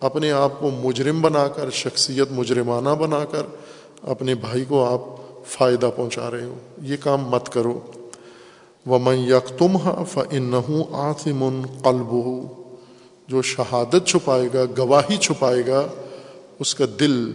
[0.00, 3.42] اپنے آپ کو مجرم بنا کر، شخصیت مجرمانہ بنا کر
[4.02, 5.00] اپنے بھائی کو آپ
[5.46, 7.80] فائدہ پہنچا رہے ہو۔ یہ کام مت کرو۔
[8.86, 10.54] و میں یک تم فن
[10.92, 12.14] آتم قلب
[13.28, 15.86] جو شہادت چھپائے گا، گواہی چھپائے گا،
[16.58, 17.32] اس کا دل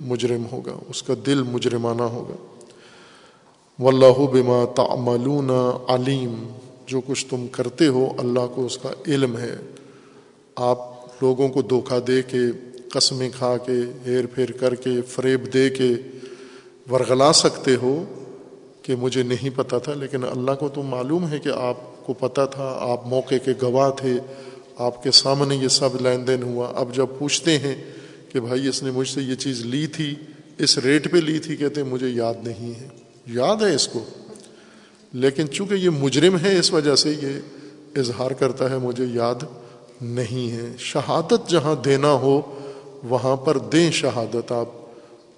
[0.00, 2.34] مجرم ہوگا، اس کا دل مجرمانہ ہوگا۔
[3.82, 5.50] و اللہ بما تعملون
[5.88, 6.46] علیم
[6.90, 9.56] جو کچھ تم کرتے ہو اللہ کو اس کا علم ہے۔
[10.56, 10.78] آپ
[11.22, 12.38] لوگوں کو دھوکہ دے کے،
[12.92, 13.72] قسمیں کھا کے،
[14.06, 15.88] ہیر پھیر کر کے، فریب دے کے
[16.90, 18.04] ورغلا سکتے ہو
[18.82, 22.40] کہ مجھے نہیں پتہ تھا، لیکن اللہ کو تو معلوم ہے کہ آپ کو پتہ
[22.50, 24.12] تھا۔ آپ موقع کے گواہ تھے۔
[24.76, 27.84] آپ کے سامنے یہ سب لین دین ہوا۔ اب جب پوچھتے ہیں
[28.28, 30.14] کہ بھائی، اس نے مجھ سے یہ چیز لی تھی،
[30.58, 32.88] اس ریٹ پہ لی تھی، کہتے ہیں مجھے یاد نہیں ہے۔
[33.26, 34.04] یاد ہے اس کو۔
[35.12, 37.28] لیکن چونکہ یہ مجرم ہے اس وجہ سے یہ
[38.00, 39.34] اظہار کرتا ہے، مجھے یاد
[40.00, 42.40] نہیں ہے۔ شہادت جہاں دینا ہو،
[43.02, 44.68] وہاں پر دیں شہادت۔ آپ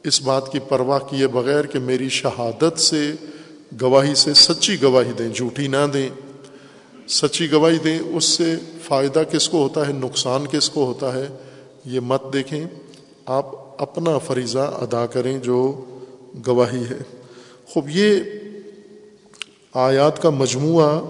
[0.04, 3.12] اس بات کی پرواہ کیے بغیر کہ میری شہادت سے،
[3.82, 6.08] گواہی سے سچی گواہی دیں، جھوٹی نہ دیں۔
[7.08, 11.26] سچی گواہی دیں، اس سے فائدہ کس کو ہوتا ہے، نقصان کس کو ہوتا ہے،
[11.84, 12.64] یہ مت دیکھیں۔
[13.26, 13.46] آپ
[13.82, 15.84] اپنا فریضہ ادا کریں جو
[16.46, 17.16] گواہی ہے۔
[17.66, 18.20] خوب، یہ
[19.74, 21.00] آیات کا مجموعہ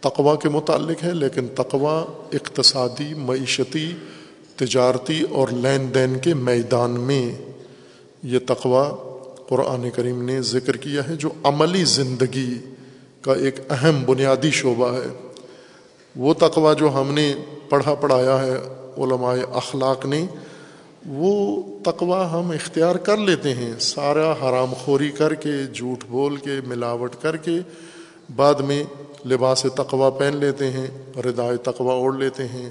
[0.00, 3.92] تقوا کے متعلق ہے، لیکن تقوا اقتصادی، معیشتی،
[4.56, 7.36] تجارتی اور لین دین کے میدان میں
[8.22, 8.90] یہ تقوا
[9.48, 12.58] قرآن کریم نے ذکر کیا ہے، جو عملی زندگی
[13.22, 15.08] کا ایک اہم بنیادی شعبہ ہے۔
[16.16, 17.34] وہ تقوا جو ہم نے
[17.68, 18.56] پڑھا پڑھایا ہے،
[18.98, 20.26] علماء اخلاق نے
[21.06, 26.60] وہ تقوا ہم اختیار کر لیتے ہیں، سارا حرام خوری کر کے، جھوٹ بول کے،
[26.66, 27.58] ملاوٹ کر کے
[28.36, 28.84] بعد میں
[29.26, 30.86] لباس تقوا پہن لیتے ہیں،
[31.26, 32.70] ردائے تقوا اوڑھ لیتے ہیں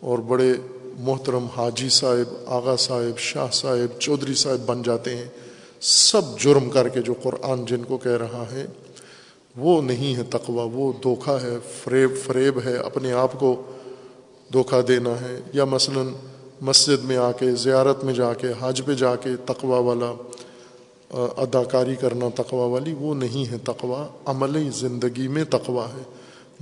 [0.00, 0.52] اور بڑے
[0.98, 5.28] محترم حاجی صاحب، آغا صاحب، شاہ صاحب، چودھری صاحب بن جاتے ہیں۔
[5.80, 8.66] سب جرم کر کے جو قرآن جن کو کہہ رہا ہے،
[9.56, 13.62] وہ نہیں ہے تقوا وہ دھوکھا ہے، فریب فریب ہے۔ اپنے آپ کو
[14.52, 16.02] دھوکھا دینا ہے۔ یا مثلا
[16.64, 20.12] مسجد میں آ کے، زیارت میں جا کے، حج پہ جا کے تقوا والا
[21.10, 26.02] اداکاری کرنا تقوا والی وہ نہیں ہے تقوا عملی زندگی میں تقوا ہے،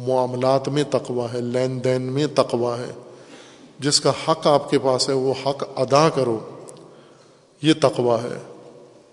[0.09, 2.93] معاملات میں تقوا ہے، لین دین میں تقوا ہے۔
[3.79, 6.39] جس کا حق آپ کے پاس ہے، وہ حق ادا کرو،
[7.63, 8.39] یہ تقوا ہے۔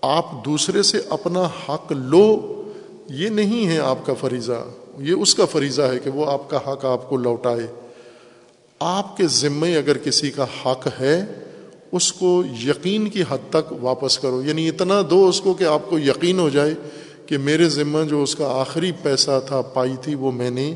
[0.00, 2.62] آپ دوسرے سے اپنا حق لو،
[3.08, 4.64] یہ نہیں ہے آپ کا فریضہ۔
[4.98, 7.89] یہ اس کا فریضہ ہے کہ وہ آپ کا حق آپ کو لوٹائے۔
[8.82, 11.24] آپ کے ذمے اگر کسی کا حق ہے،
[11.92, 15.90] اس کو یقین کی حد تک واپس کرو۔ یعنی اتنا دو اس کو کہ آپ
[15.90, 16.74] کو یقین ہو جائے
[17.26, 20.74] کہ میرے ذمہ جو اس کا آخری پیسہ تھا، پائی تھی، وہ میں نے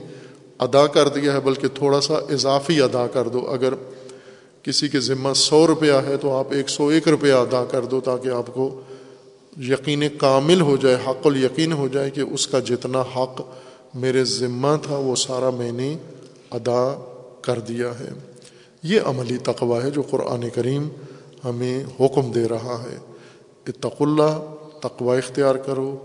[0.59, 3.75] ادا کر دیا ہے، بلکہ تھوڑا سا اضافی ادا کر دو۔ اگر
[4.63, 8.01] کسی کے ذمہ سو روپیہ ہے تو آپ ایک سو ایک روپیہ ادا کر دو
[8.01, 8.81] تاکہ آپ کو
[9.61, 13.41] یقین کامل ہو جائے، حق الیقین ہو جائے کہ اس کا جتنا حق
[13.95, 15.97] میرے ذمہ تھا، وہ سارا میں نے
[16.51, 17.11] ادا
[17.45, 18.09] کر دیا ہے۔
[18.83, 20.89] یہ عملی تقوی ہے جو قرآن کریم
[21.45, 22.97] ہمیں حکم دے رہا ہے۔
[23.67, 25.97] اتق اللہ، تقوی اختیار کرو۔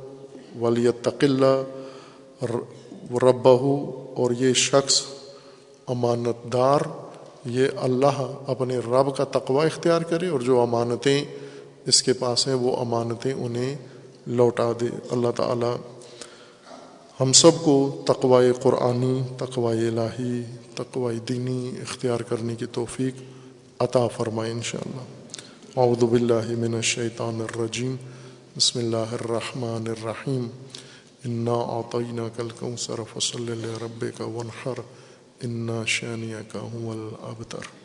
[0.60, 0.88] ولی
[1.22, 1.64] اللہ
[3.24, 5.02] ربہ اور یہ شخص
[5.88, 6.80] امانت دار،
[7.46, 11.26] یہ اللہ اپنے رب کا تقوی اختیار کرے اور جو امانتیں
[11.86, 13.76] اس کے پاس ہیں وہ امانتیں انہیں
[14.28, 15.99] لوٹا دے۔ اللہ تعالی
[17.20, 20.44] ہم سب کو تقوی قرآنی، تقوی الہی،
[20.76, 23.14] تقوی دینی اختیار کرنے کی توفیق
[23.80, 25.02] عطا فرمائے انشاءاللہ۔
[25.80, 27.96] اعوذ باللہ من الشیطان الرجیم۔
[28.58, 30.48] بسم اللہ الرحمن الرحیم۔
[31.26, 34.80] انا اعطیناک الکوثر فصل لربک وانحر۔
[35.44, 37.79] انا شانیک هو الابتر۔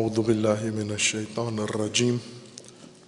[0.00, 2.16] اعوذ باللہ من الشیطان الرجیم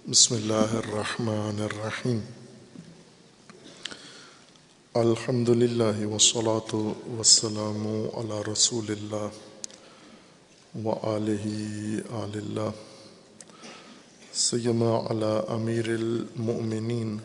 [0.07, 2.19] بسم اللہ الرحمن الرحیم
[4.95, 9.39] الحمد للہ وسلاۃ وسلام علی رسول اللہ
[10.83, 12.37] و علیہ آل
[14.41, 17.17] سیما علی امیر المؤمنین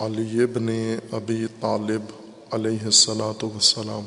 [0.00, 0.72] علی ابن
[1.12, 2.16] ابی طالب
[2.52, 4.06] علیہ السلاۃ وسلام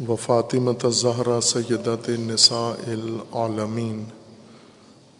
[0.00, 4.04] و فاطمۃ زہرا سیدت نساء العالمین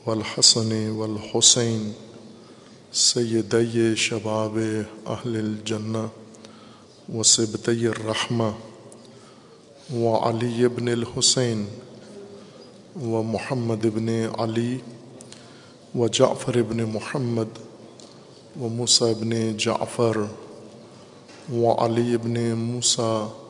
[0.06, 1.92] والحسن والحسین
[2.92, 3.54] سید
[3.96, 4.58] شباب
[5.06, 5.98] اہل الجنہ
[7.08, 8.50] و سبت الرحمہ
[9.94, 11.64] و علی ابن الحسین
[13.02, 14.08] و محمد ابن
[14.38, 14.76] علی
[15.94, 17.62] و جعفر ابن محمد
[18.60, 20.18] و موسیٰ ابن جعفر
[21.52, 23.43] و علی ابن موسیٰ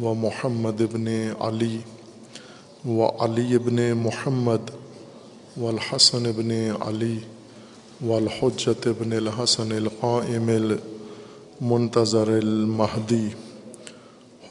[0.00, 1.06] و محمد ابن
[1.40, 1.80] علی
[2.86, 4.70] و علی ابن محمد
[5.56, 6.50] و الحسن ابن
[6.82, 7.18] علی
[8.06, 13.28] و الحجت ابن الحسن القائم المنتظر المہدی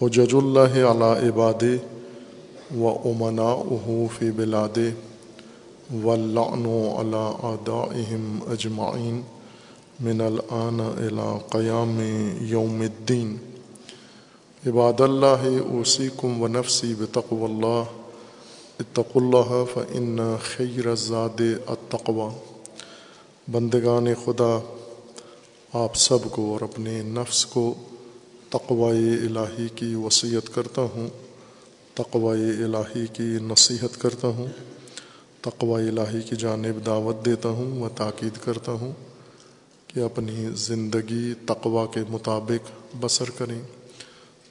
[0.02, 1.64] حجج اللہ علی عباد
[2.78, 3.52] و امنا
[4.18, 4.78] فی بلاد
[6.06, 6.66] و لعن
[7.00, 9.22] علی آدائہم اجمعین
[10.00, 12.00] من الآن الى قیام
[12.42, 13.38] یوم الدین
[14.68, 17.84] عباد اللہ اوسی کم و نفسی بتقو اللہ
[18.80, 22.30] اتق اللہ فن خیر زاد التقوی۔
[23.52, 24.60] بندگان خدا،
[25.74, 27.74] آپ سب کو اور اپنے نفس کو
[28.50, 31.10] تقوائے الہی کی وصیت کرتا ہوں
[31.94, 34.48] تقوائے الہی کی نصیحت کرتا ہوں،
[35.42, 38.92] تقوی الہی کی جانب دعوت دیتا ہوں، و تاکید کرتا ہوں
[39.88, 43.62] کہ اپنی زندگی تقوا کے مطابق بسر کریں۔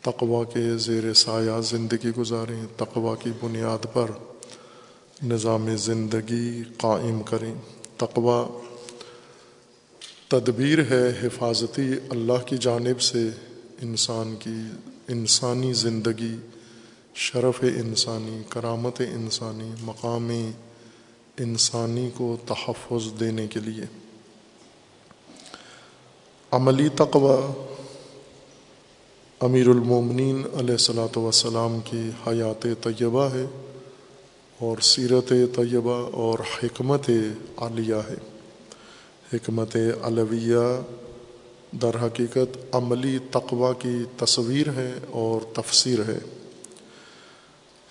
[0.02, 4.10] تقوا کے زیر سایہ زندگی گزاریں تقوا کی بنیاد پر
[5.22, 7.54] نظام زندگی قائم کریں۔
[7.96, 8.46] تقوا
[10.28, 13.28] تدبیر ہے، حفاظتی اللہ کی جانب سے
[13.82, 14.62] انسان کی
[15.08, 16.36] انسانی زندگی،
[17.14, 20.30] شرف انسانی، کرامت انسانی، مقام
[21.38, 23.84] انسانی کو تحفظ دینے کے لیے۔
[26.50, 27.62] عملی تقوی
[29.42, 33.44] امیر المومنین علیہ السلاۃ وسلام کی حیات طیبہ ہے
[34.59, 37.11] اور سیرت طیبہ اور حکمت
[37.57, 38.16] عالیہ ہے۔
[39.33, 40.81] حکمت علویہ
[41.72, 46.18] در حقیقت عملی تقوی کی تصویر ہے اور تفسیر ہے۔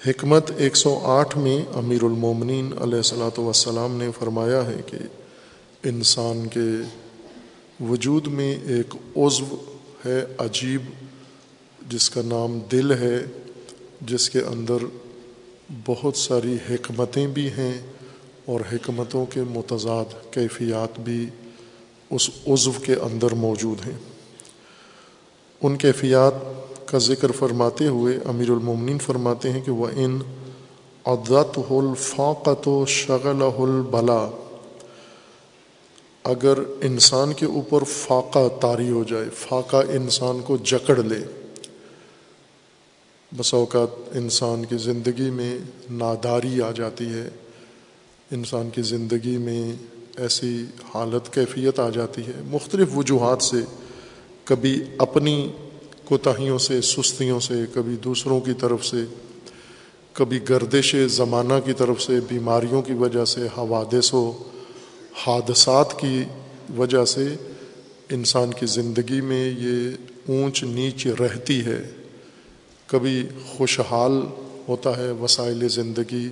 [0.07, 4.97] حکمت ایک سو آٹھ میں امیر المومنین علیہ السلاۃ وسلام نے فرمایا ہے کہ
[5.83, 6.69] انسان کے
[7.85, 9.55] وجود میں ایک عضو
[10.05, 10.81] ہے، عجیب
[11.89, 13.25] جس کا نام دل ہے،
[14.01, 14.77] جس کے اندر
[15.85, 17.81] بہت ساری حکمتیں بھی ہیں
[18.45, 21.29] اور حکمتوں کے متضاد کیفیات بھی
[22.09, 23.97] اس عضو کے اندر موجود ہیں۔
[25.61, 26.33] ان کیفیات
[26.85, 30.19] کا ذکر فرماتے ہوئے امیر المومنین فرماتے ہیں کہ وہ ان
[31.05, 34.29] عدت الفاقت و شغل البلا
[36.23, 41.19] اگر انسان کے اوپر فاقہ طاری ہو جائے، فاقہ انسان کو جکڑ لے
[43.37, 45.57] بس اوقات انسان کی زندگی میں
[45.91, 47.29] ناداری آ جاتی ہے۔
[48.31, 49.71] انسان کی زندگی میں
[50.17, 50.63] ایسی
[50.93, 53.57] حالت کیفیت آ جاتی ہے۔ مختلف وجوہات سے
[54.43, 55.51] کبھی اپنی
[56.05, 58.97] کوتاہیوں سے، سستیوں سے، کبھی دوسروں کی طرف سے،
[60.13, 64.31] کبھی گردش زمانہ کی طرف سے، بیماریوں کی وجہ سے، حوادث و
[65.13, 66.23] حادثات کی
[66.77, 67.27] وجہ سے
[68.09, 69.89] انسان کی زندگی میں یہ
[70.31, 71.91] اونچ نیچ رہتی ہے۔
[72.91, 74.21] کبھی خوشحال
[74.67, 76.29] ہوتا ہے، وسائل زندگی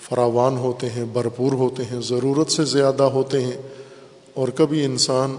[0.00, 3.62] فراوان ہوتے ہیں، بھرپور ہوتے ہیں، ضرورت سے زیادہ ہوتے ہیں
[4.34, 5.36] اور کبھی انسان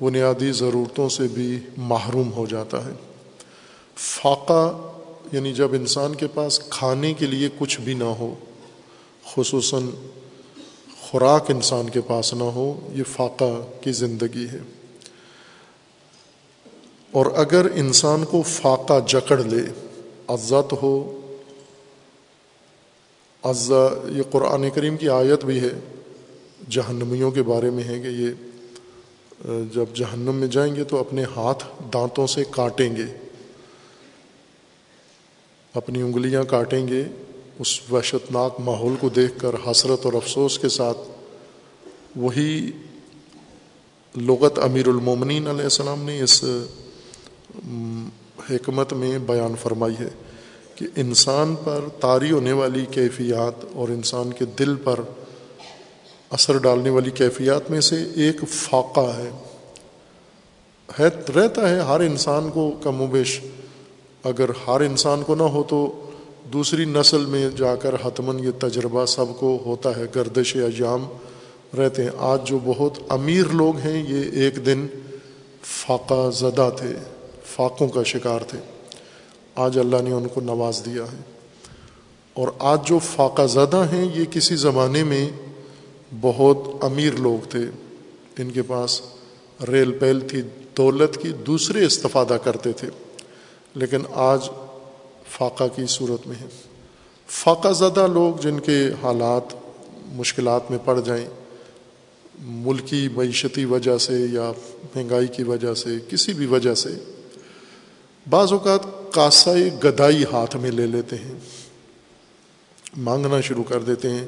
[0.00, 2.90] بنیادی ضرورتوں سے بھی محروم ہو جاتا ہے۔
[3.96, 4.78] فاقہ
[5.32, 8.34] یعنی جب انسان کے پاس کھانے کے لیے کچھ بھی نہ ہو،
[9.34, 9.86] خصوصاً
[11.00, 14.79] خوراک انسان کے پاس نہ ہو، یہ فاقہ کی زندگی ہے۔
[17.12, 19.62] اور اگر انسان کو فاقہ جکڑ لے،
[20.28, 20.92] عزت ہو
[23.44, 25.70] عزا یہ قرآن کریم کی آیت بھی ہے،
[26.68, 31.64] جہنمیوں کے بارے میں ہے کہ یہ جب جہنم میں جائیں گے تو اپنے ہاتھ
[31.92, 33.06] دانتوں سے کاٹیں گے،
[35.74, 37.02] اپنی انگلیاں کاٹیں گے،
[37.58, 40.98] اس وحشت ناک ماحول کو دیکھ کر حسرت اور افسوس کے ساتھ
[42.16, 42.70] وہی
[44.14, 46.42] لغت امیر المومنین علیہ السلام نے اس
[48.50, 50.08] حکمت میں بیان فرمائی ہے
[50.74, 55.00] کہ انسان پر طاری ہونے والی کیفیات اور انسان کے دل پر
[56.30, 59.30] اثر ڈالنے والی کیفیات میں سے ایک فاقہ ہے۔
[61.36, 63.40] رہتا ہے ہر انسان کو کم و بیش۔
[64.24, 66.10] اگر ہر انسان کو نہ ہو تو
[66.52, 71.06] دوسری نسل میں جا کر حتمن یہ تجربہ سب کو ہوتا ہے۔ گردش ایام
[71.78, 74.86] رہتے ہیں۔ آج جو بہت امیر لوگ ہیں، یہ ایک دن
[75.62, 77.19] فاقہ زدہ تھے۔
[77.54, 78.58] فاقوں کا شکار تھے۔
[79.54, 81.22] آج اللہ نے ان کو نواز دیا ہے۔
[82.32, 85.30] اور آج جو فاقہ زدہ ہیں، یہ کسی زمانے میں
[86.20, 87.60] بہت امیر لوگ تھے۔
[88.38, 89.00] ان کے پاس
[89.68, 90.42] ریل پیل تھی،
[90.76, 92.88] دولت کی دوسرے استفادہ کرتے تھے۔
[93.74, 94.50] لیکن آج
[95.30, 96.46] فاقہ کی صورت میں ہے
[97.26, 99.54] فاقہ زدہ لوگ جن کے حالات
[100.06, 101.28] مشکلات میں پڑ جائیں،
[102.42, 104.52] ملکی معیشتی وجہ سے یا
[104.94, 106.90] مہنگائی کی وجہ سے، کسی بھی وجہ سے
[108.30, 108.80] بعض اوقات
[109.12, 111.34] کاسائی گدائی ہاتھ میں لے لیتے ہیں،
[112.96, 114.26] مانگنا شروع کر دیتے ہیں،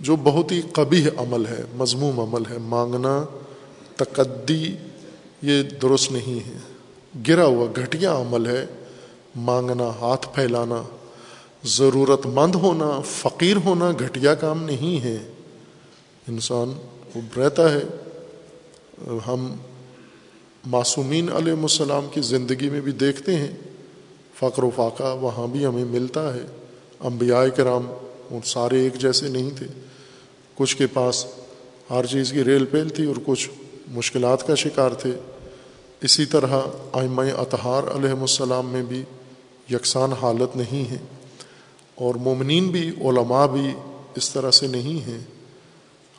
[0.00, 3.24] جو بہت ہی قبی عمل ہے، مضموم عمل ہے، مانگنا
[3.96, 4.76] تقدی
[5.42, 6.58] یہ درست نہیں ہے۔
[7.28, 8.66] گرا ہوا گھٹیا عمل ہے،
[9.36, 10.82] مانگنا، ہاتھ پھیلانا،
[11.64, 15.18] ضرورت مند ہونا، فقیر ہونا گھٹیا کام نہیں ہے۔
[16.28, 16.72] انسان
[17.36, 17.80] رہتا ہے۔
[19.26, 19.54] ہم
[20.66, 23.50] معصومین علیہ السلام کی زندگی میں بھی دیکھتے ہیں۔
[24.38, 26.40] فقر و فاقہ وہاں بھی ہمیں ملتا ہے۔
[27.00, 27.92] انبیاء کرام
[28.30, 29.66] وہ سارے ایک جیسے نہیں تھے۔
[30.54, 31.26] کچھ کے پاس
[31.90, 33.50] ہر چیز کی ریل پیل تھی اور کچھ
[33.88, 35.10] مشکلات کا شکار تھے۔
[36.00, 36.60] اسی طرح
[36.92, 39.02] آئمہ اطہار علیہ السلام میں بھی
[39.70, 40.98] یکساں حالت نہیں ہے۔
[41.94, 43.70] اور مومنین بھی، علماء بھی
[44.14, 45.35] اس طرح سے نہیں ہیں۔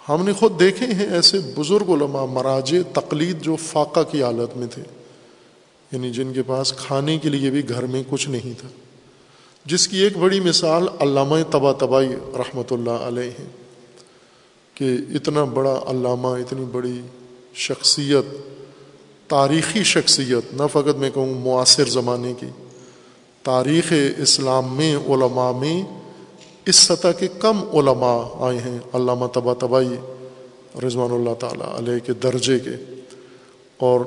[0.10, 4.68] ہم نے خود دیکھے ہیں ایسے بزرگ علماء مراج تقلید جو فاقہ کی حالت میں
[4.68, 4.82] تھے۔
[5.92, 8.68] یعنی جن کے پاس کھانے کے لیے بھی گھر میں کچھ نہیں تھا۔
[9.66, 13.48] جس کی ایک بڑی مثال علامہ تبا تبائی رحمۃ اللہ علیہ ہیں
[14.74, 17.02] کہ اتنا بڑا علامہ، اتنی بڑی
[17.54, 18.38] شخصیت،
[19.30, 22.48] تاریخی شخصیت، نہ فقط میں کہوں معاصر زمانے کی،
[23.44, 25.97] تاریخ اسلام میں، علماء میں
[26.68, 29.96] اس سطح کے کم علماء آئے ہیں، علامہ تبا تبائی
[30.86, 32.76] رضوان اللہ تعالیٰ علیہ کے درجے کے۔
[33.80, 34.02] اور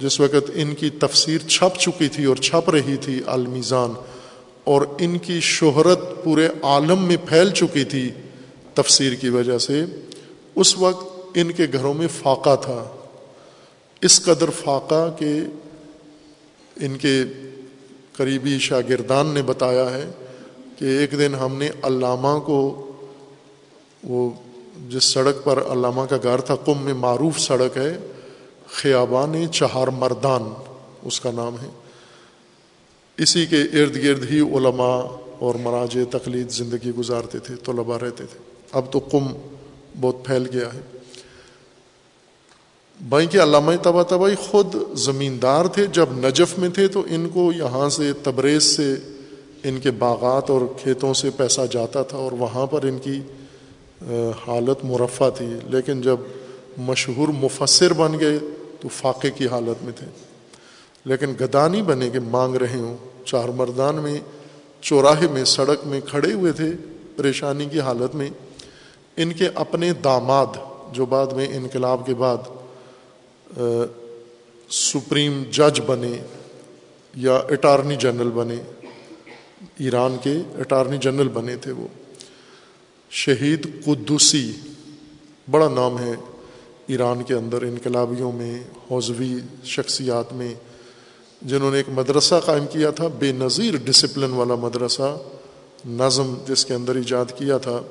[0.00, 3.92] جس وقت ان کی تفسیر چھپ چکی تھی اور چھپ رہی تھی المیزان،
[4.64, 8.10] اور ان کی شہرت پورے عالم میں پھیل چکی تھی
[8.74, 9.84] تفسیر کی وجہ سے،
[10.54, 11.04] اس وقت
[11.34, 12.84] ان کے گھروں میں فاقہ تھا۔
[14.02, 15.32] اس قدر فاقہ کہ
[16.76, 17.22] ان کے
[18.12, 20.04] قریبی شاگردان نے بتایا ہے
[20.76, 22.90] کہ ایک دن ہم نے علامہ کو
[24.04, 24.30] وہ
[24.88, 27.98] جس سڑک پر علامہ کا گھر تھا، قم میں معروف سڑک ہے،
[28.68, 30.42] خیابان چہار مردان
[31.02, 31.68] اس کا نام ہے۔
[33.16, 35.00] اسی کے ارد گرد ہی علماء
[35.38, 38.38] اور مراج تقلید زندگی گزارتے تھے طلبا رہتے تھے۔
[38.72, 39.26] اب تو قم
[40.00, 40.80] بہت پھیل گیا ہے۔
[43.08, 47.52] بھائی کے علامہ تبا تبائی خود زمیندار تھے۔ جب نجف میں تھے تو ان کو
[47.52, 48.94] یہاں سے تبریز سے
[49.64, 53.20] ان کے باغات اور کھیتوں سے پیسہ جاتا تھا اور وہاں پر ان کی
[54.46, 56.16] حالت مرفع تھی۔ لیکن جب
[56.78, 58.38] مشہور مفسر بن گئے
[58.80, 60.06] تو فاقے کی حالت میں تھے۔
[61.04, 64.18] لیکن گدانی بنے کے مانگ رہے ہوں۔ چار مردان میں،
[64.80, 66.70] چوراہے میں، سڑک میں کھڑے ہوئے تھے
[67.16, 68.30] پریشانی کی حالت میں۔
[69.16, 70.46] ان کے اپنے داماد،
[70.92, 72.36] جو بعد میں انقلاب کے بعد
[74.70, 76.12] سپریم جج بنے
[77.14, 78.56] یا اٹارنی جنرل بنے۔
[79.78, 81.88] ایران کے اٹارنی جنرل بنے تھے وہ۔
[83.10, 84.52] شہید قدوسی،
[85.50, 86.14] بڑا نام ہے
[86.86, 88.60] ایران کے اندر انقلابیوں میں،
[88.90, 90.54] حوضوی شخصیات میں،
[91.42, 95.18] جنہوں نے ایک مدرسہ قائم کیا تھا، بے نظیر ڈسپلن والا مدرسہ،
[95.88, 97.82] نظم جس کے اندر ایجاد کیا تھا،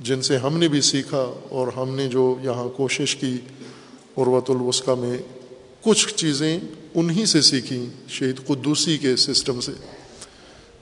[0.00, 3.36] جن سے ہم نے بھی سیکھا اور ہم نے جو یہاں کوشش کی
[4.16, 5.18] عروت الوسقہ میں،
[5.82, 6.60] کچھ چیزیں
[6.94, 9.72] انہی سے سیکھیں شہید قدوسی کے سسٹم سے۔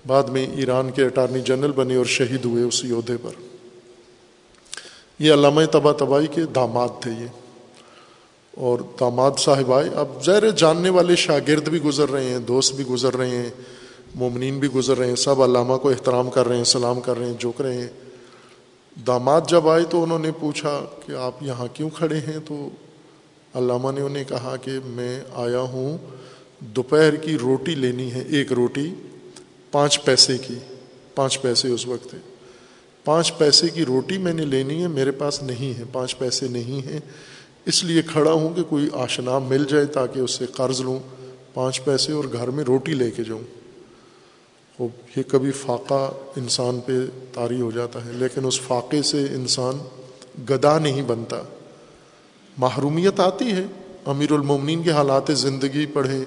[0.06, 3.30] بعد میں ایران کے اٹارنی جنرل بنے اور شہید ہوئے اس عہدے پر۔
[5.18, 7.26] یہ علامہ تبا تبائی کے داماد تھے یہ۔
[8.56, 12.86] اور داماد صاحب آئے۔ اب زیر جاننے والے شاگرد بھی گزر رہے ہیں، دوست بھی
[12.86, 13.48] گزر رہے ہیں،
[14.14, 17.26] مومنین بھی گزر رہے ہیں، سب علامہ کو احترام کر رہے ہیں، سلام کر رہے
[17.26, 17.88] ہیں، جھک رہے ہیں۔
[19.06, 22.68] داماد جب آئے تو انہوں نے پوچھا کہ آپ یہاں کیوں کھڑے ہیں؟ تو
[23.54, 25.98] علامہ نے انہیں کہا کہ میں آیا ہوں،
[26.60, 28.94] دوپہر کی روٹی لینی ہے، ایک روٹی۔
[29.72, 30.54] پانچ پیسے کی،
[31.14, 32.18] پانچ پیسے اس وقت تھے۔
[33.04, 36.86] پانچ پیسے کی روٹی میں نے لینی ہے، میرے پاس نہیں ہے، پانچ پیسے نہیں
[36.86, 37.00] ہیں۔
[37.66, 40.98] اس لیے کھڑا ہوں کہ کوئی آشنا مل جائے تاکہ اس سے قرض لوں۔
[41.54, 43.42] پانچ پیسے اور گھر میں روٹی لے کے جاؤں۔
[44.78, 46.92] وہ یہ کبھی فاقہ انسان پہ
[47.32, 49.78] طاری ہو جاتا ہے، لیکن اس فاقے سے انسان
[50.50, 51.42] گدا نہیں بنتا۔
[52.58, 53.64] محرومیت آتی ہے۔
[54.04, 56.24] امیر المومنین کے حالات زندگی پڑھے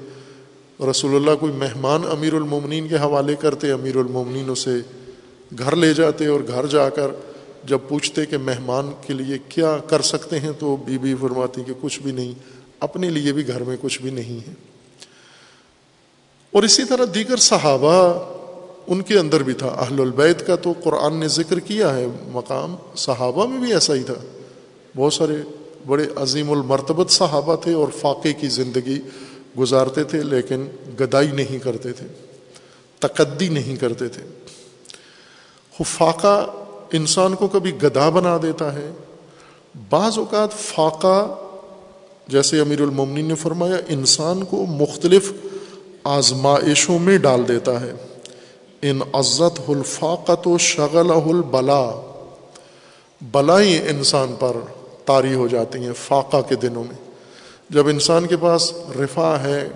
[0.89, 4.76] رسول اللہ کوئی مہمان امیر المومنین کے حوالے کرتے امیر المومنین اسے
[5.57, 7.07] گھر لے جاتے اور گھر جا کر
[7.63, 11.73] جب پوچھتے کہ مہمان کے لیے کیا کر سکتے ہیں، تو بی بی فرماتی کہ
[11.82, 12.34] کچھ بھی نہیں،
[12.80, 14.53] اپنے لیے بھی گھر میں کچھ بھی نہیں ہے۔
[16.51, 18.13] اور اسی طرح دیگر صحابہ
[18.88, 22.76] ان کے اندر بھی تھا۔ اہل البید کا تو قرآن نے ذکر کیا ہے، مقام
[22.95, 24.13] صحابہ میں بھی ایسا ہی تھا۔
[24.95, 25.36] بہت سارے
[25.88, 29.01] بڑے عظیم المرتبت صحابہ تھے اور فاقے کی زندگی
[29.60, 30.68] گزارتے تھے لیکن
[30.99, 32.08] گدائی نہیں کرتے تھے،
[32.99, 34.22] تقدی نہیں کرتے تھے۔
[35.86, 36.47] فاقہ
[36.93, 38.91] انسان کو کبھی گدا بنا دیتا ہے۔
[39.89, 41.36] بعض اوقات فاقہ،
[42.28, 45.34] جیسے امیر المومن نے فرمایا، انسان کو مختلف
[46.03, 47.93] آزمائشوں میں ڈال دیتا ہے۔
[48.82, 51.91] ان عزت الفاقت و شغل البلا
[53.22, 54.58] بلائیں انسان پر،
[55.06, 57.05] طاری ہو جاتی ہیں فاقہ کے دنوں میں۔
[57.70, 59.68] جب انسان کے پاس رفا ہے،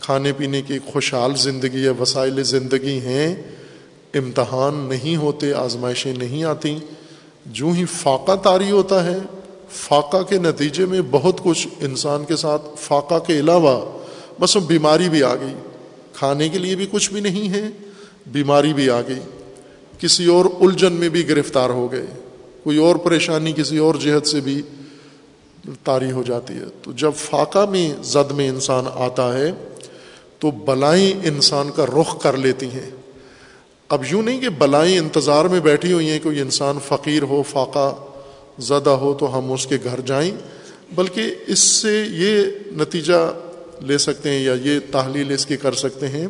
[0.00, 3.42] کھانے پینے کی خوشحال زندگی ہے وسائل زندگی ہیں،
[4.14, 6.78] امتحان نہیں ہوتے، آزمائشیں نہیں آتی،
[7.46, 9.18] جو ہی فاقہ طاری ہوتا ہے،
[9.70, 13.98] فاقہ کے نتیجے میں بہت کچھ انسان کے ساتھ فاقہ کے علاوہ
[14.40, 15.54] بس بیماری بھی آ گئی۔
[16.14, 17.68] کھانے کے لیے بھی کچھ بھی نہیں ہے،
[18.26, 19.20] بیماری بھی آ گئی۔
[19.98, 22.06] کسی اور الجھن میں بھی گرفتار ہو گئے۔
[22.64, 24.62] کوئی اور پریشانی کسی اور جہت سے بھی
[25.84, 29.52] تاری ہو جاتی ہے۔ تو جب فاقہ میں زد میں انسان آتا ہے،
[30.38, 32.90] تو بلائیں انسان کا رخ کر لیتی ہیں۔
[33.88, 37.94] اب یوں نہیں کہ بلائیں انتظار میں بیٹھی ہوئی ہیں، کوئی انسان فقیر ہو، فاقہ
[38.58, 40.30] زدہ ہو، تو ہم اس کے گھر جائیں۔
[40.94, 43.32] بلکہ اس سے یہ نتیجہ
[43.80, 46.26] لے سکتے ہیں یا یہ تحلیل اس کی کر سکتے ہیں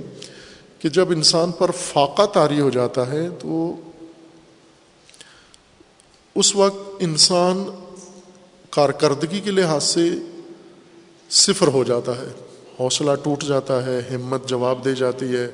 [0.78, 3.76] کہ جب انسان پر فاقہ طاری ہو جاتا ہے، تو
[6.34, 7.64] اس وقت انسان
[8.76, 10.10] کارکردگی کے لحاظ سے
[11.30, 12.26] صفر ہو جاتا ہے۔
[12.80, 15.50] حوصلہ ٹوٹ جاتا ہے، ہمت جواب دے جاتی ہے۔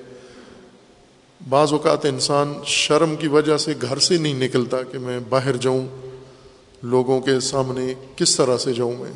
[1.48, 5.86] بعض اوقات انسان شرم کی وجہ سے گھر سے نہیں نکلتا کہ میں باہر جاؤں،
[6.82, 9.12] لوگوں کے سامنے کس طرح سے جاؤں میں۔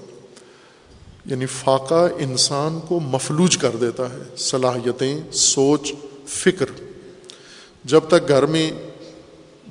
[1.27, 5.93] یعنی فاقہ انسان کو مفلوج کر دیتا ہے۔ صلاحیتیں، سوچ،
[6.27, 6.67] فکر۔
[7.85, 8.73] جب تک گھر میں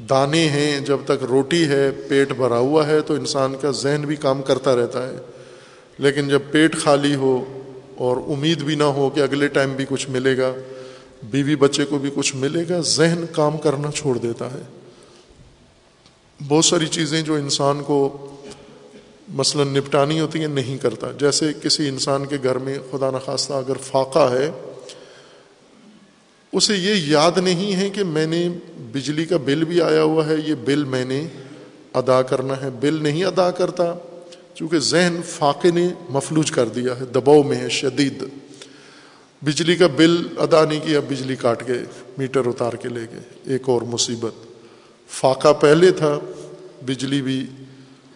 [0.10, 4.16] دانے ہیں، جب تک روٹی ہے، پیٹ بھرا ہوا ہے، تو انسان کا ذہن بھی
[4.16, 5.16] کام کرتا رہتا ہے۔
[5.98, 7.46] لیکن جب پیٹ خالی ہو
[7.98, 10.54] اور امید بھی نہ ہو کہ اگلے ٹائم بھی کچھ ملے گا،
[11.24, 14.62] بیوی بچے کو بھی کچھ ملے گا، ذہن کام کرنا چھوڑ دیتا ہے۔
[16.48, 18.28] بہت ساری چیزیں جو انسان کو
[19.30, 23.78] مثلا نپٹانی ہوتی ہیں، نہیں کرتا۔ جیسے کسی انسان کے گھر میں خدا نخواستہ اگر
[23.78, 24.52] فاقہ ہے
[26.56, 28.50] اسے یہ یاد نہیں ہے کہ میں نے
[28.92, 31.28] بجلی کا بل بھی آیا ہوا ہے، یہ بل میں نے
[31.94, 33.96] ادا کرنا ہے۔ بل نہیں ادا کرتا،
[34.54, 38.24] چونکہ ذہن فاقے نے مفلوج کر دیا ہے، دباؤ میں ہے، شدید۔
[39.42, 41.86] بجلی کا بل ادا نہیں کیا، بجلی کاٹ گئے
[42.18, 44.34] میٹر اتار کے لے گئے۔ ایک اور مصیبت۔
[45.10, 46.20] فاقہ پہلے تھا،
[46.86, 47.46] بجلی بھی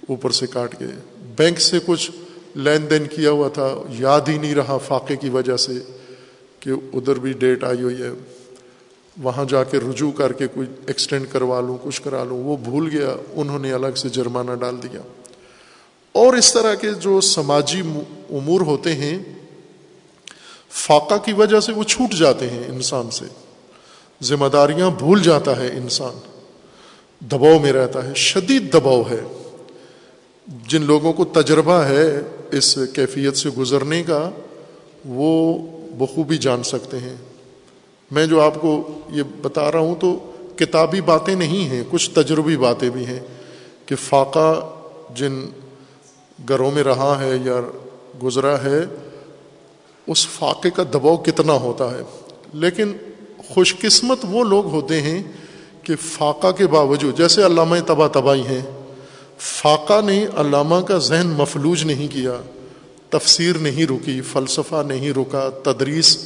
[0.09, 0.91] اوپر سے کاٹ گئے
[1.37, 2.11] بینک سے کچھ
[2.55, 5.98] لین دین کیا ہوا تھا، یاد ہی نہیں رہا فاقے کی وجہ سے۔
[6.59, 8.09] کہ ادھر بھی ڈیٹ آئی ہوئی ہے،
[9.23, 12.89] وہاں جا کے رجوع کر کے کوئی ایکسٹینڈ کروا لوں، کچھ کرا لوں، وہ بھول
[12.91, 15.01] گیا، انہوں نے الگ سے جرمانہ ڈال دیا۔
[16.11, 17.81] اور اس طرح کے جو سماجی
[18.29, 19.19] امور ہوتے ہیں،
[20.69, 23.25] فاقہ کی وجہ سے وہ چھوٹ جاتے ہیں انسان سے۔
[24.23, 26.19] ذمہ داریاں بھول جاتا ہے انسان۔
[27.19, 29.21] دباؤ میں رہتا ہے، شدید دباؤ ہے۔
[30.67, 34.29] جن لوگوں کو تجربہ ہے اس کیفیت سے گزرنے کا،
[35.05, 35.57] وہ
[35.99, 37.15] بخوبی جان سکتے ہیں۔
[38.11, 42.57] میں جو آپ کو یہ بتا رہا ہوں تو کتابی باتیں نہیں ہیں، کچھ تجربی
[42.57, 43.19] باتیں بھی ہیں
[43.85, 44.69] کہ فاقہ
[45.15, 45.45] جن
[46.49, 47.61] گھروں میں رہا ہے یا
[48.23, 48.85] گزرا ہے،
[50.07, 52.01] اس فاقے کا دباؤ کتنا ہوتا ہے۔
[52.53, 52.93] لیکن
[53.47, 55.23] خوش قسمت وہ لوگ ہوتے ہیں
[55.83, 58.61] کہ فاقہ کے باوجود، جیسے علامہ تباہ تباہی ہیں،
[59.37, 62.41] فاقہ نے علامہ کا ذہن مفلوج نہیں کیا۔
[63.09, 66.17] تفسیر نہیں رکی، فلسفہ نہیں رکا، تدریس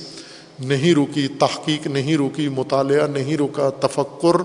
[0.60, 4.36] نہیں رکی، تحقیق نہیں رکی، مطالعہ نہیں رکا، تفکر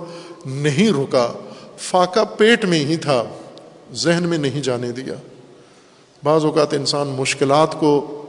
[0.49, 1.33] نہیں رکا،
[1.79, 3.25] فاقہ پیٹ میں ہی تھا،
[3.95, 5.15] ذہن میں نہیں جانے دیا۔
[6.25, 8.23] بعض اوقات انسان مشکلات کو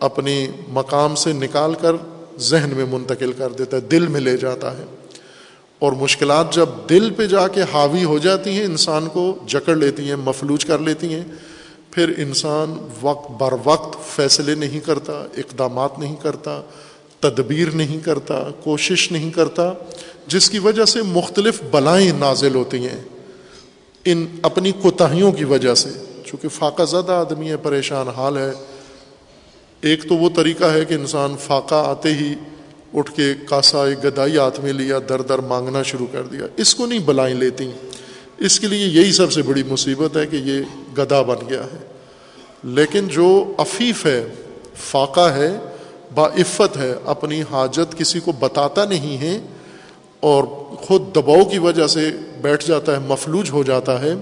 [0.00, 1.92] اپنے مقام سے نکال کر
[2.38, 4.84] ذہن میں منتقل کر دیتا ہے، دل میں لے جاتا ہے۔
[5.78, 10.08] اور مشکلات جب دل پہ جا کے حاوی ہو جاتی ہیں، انسان کو جکڑ لیتی
[10.08, 11.24] ہیں، مفلوج کر لیتی ہیں
[11.90, 16.62] پھر انسان وقت بر وقت فیصلے نہیں کرتا، اقدامات نہیں کرتا،
[17.20, 19.72] تدبیر نہیں کرتا، کوشش نہیں کرتا،
[20.26, 23.02] جس کی وجہ سے مختلف بلائیں نازل ہوتی ہیں۔
[24.04, 25.88] ان اپنی کوتاہیوں کی وجہ سے،
[26.24, 28.50] چونکہ فاقہ زدہ آدمی ہے، پریشان حال ہے۔
[29.80, 32.34] ایک تو وہ طریقہ ہے کہ انسان فاقہ آتے ہی
[32.94, 36.74] اٹھ کے کاسا، ایک گدائی ہاتھ میں لیا، در در مانگنا شروع کر دیا۔ اس
[36.74, 37.70] کو نہیں بلائیں لیتی۔
[38.40, 40.60] اس کے لیے یہی سب سے بڑی مصیبت ہے کہ یہ
[40.98, 41.78] گدا بن گیا ہے۔
[42.64, 44.26] لیکن جو عفیف ہے،
[44.76, 45.56] فاقہ ہے
[46.14, 49.38] باعفت ہے، اپنی حاجت کسی کو بتاتا نہیں ہے
[50.20, 50.44] اور
[50.76, 52.10] خود دباؤ کی وجہ سے
[52.40, 54.14] بیٹھ جاتا ہے، مفلوج ہو جاتا ہے،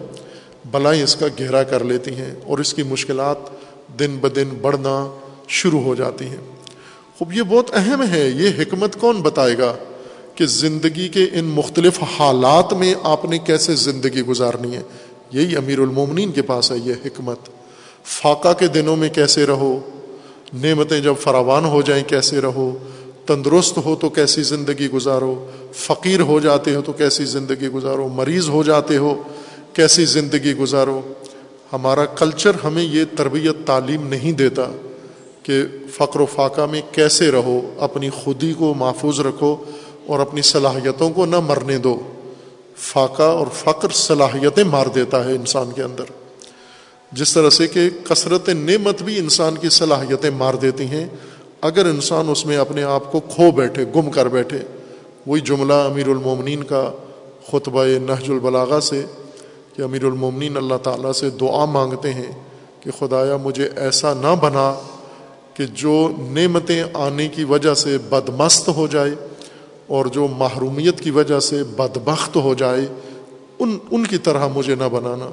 [0.70, 3.36] بلائیں اس کا گہرا کر لیتی ہیں اور اس کی مشکلات
[3.98, 5.16] دن بدن بڑھنا
[5.48, 6.36] شروع ہو جاتی ہیں۔
[7.18, 9.74] خوب، یہ بہت اہم ہے، یہ حکمت کون بتائے گا؟
[10.38, 14.82] کہ زندگی کے ان مختلف حالات میں آپ نے کیسے زندگی گزارنی ہے؟
[15.32, 17.38] یہی امیر المومنین کے پاس ہے، یہ حکمت۔
[18.04, 19.80] فاقہ کے دنوں میں کیسے رہو؟
[20.54, 22.78] نعمتیں جب فراوان ہو جائیں کیسے رہو؟
[23.26, 28.48] تندرست ہو تو کیسی زندگی گزارو؟ فقیر ہو جاتے ہو تو کیسی زندگی گزارو؟ مریض
[28.48, 29.22] ہو جاتے ہو،
[29.72, 31.00] کیسی زندگی گزارو؟
[31.72, 34.64] ہمارا کلچر ہمیں یہ تربیت تعلیم نہیں دیتا
[35.42, 39.56] کہ فقر و فاقہ میں کیسے رہو، اپنی خودی کو محفوظ رکھو
[40.08, 42.00] اور اپنی صلاحیتوں کو نہ مرنے دو۔
[42.76, 46.04] فاقہ اور فقر صلاحیتیں مار دیتا ہے انسان کے اندر۔
[47.12, 51.06] جس طرح سے کہ کثرت نعمت بھی انسان کی صلاحیتیں مار دیتی ہیں،
[51.60, 54.58] اگر انسان اس میں اپنے آپ کو کھو بیٹھے، گم کر بیٹھے۔
[55.26, 56.92] وہی جملہ امیر المومنین کا
[57.52, 59.04] خطبہ نہج البلاغا سے
[59.76, 62.32] کہ امیر المومنین اللہ تعالیٰ سے دعا مانگتے ہیں
[62.80, 64.74] کہ کہ خدایا مجھے ایسا نہ بنا
[65.54, 69.10] کہ جو نعمتیں آنے کی وجہ سے بدمست ہو جائے۔
[69.88, 72.86] اور جو محرومیت کی وجہ سے بدبخت ہو جائے،
[73.58, 75.30] ان ان کی طرح مجھے نہ بنانا۔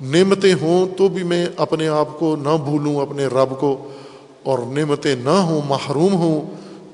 [0.00, 3.90] نعمتیں ہوں تو بھی میں اپنے آپ کو نہ بھولوں، اپنے رب کو۔
[4.42, 6.40] اور نعمتیں نہ ہوں، محروم ہوں،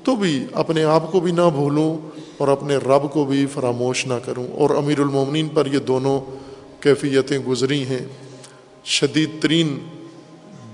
[0.03, 1.97] تو بھی اپنے آپ کو بھی نہ بھولوں
[2.37, 6.21] اور اپنے رب کو بھی فراموش نہ کروں۔ اور امیر المومنین پر یہ دونوں
[6.79, 8.05] کیفیتیں گزری ہیں۔
[8.85, 9.79] شدید ترین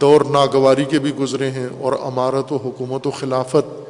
[0.01, 3.88] دور ناگواری کے بھی گزرے ہیں اور امارت و حکومت و خلافت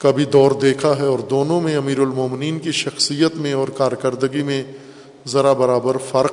[0.00, 4.42] کا بھی دور دیکھا ہے اور دونوں میں امیر المومنین کی شخصیت میں اور کارکردگی
[4.42, 4.64] میں
[5.26, 6.32] ذرا برابر فرق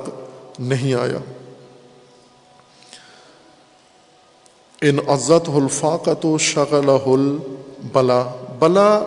[0.58, 1.18] نہیں آیا۔
[4.82, 7.36] ان عزت الفاقت و شغل
[7.92, 8.24] بلا
[8.58, 9.04] بلا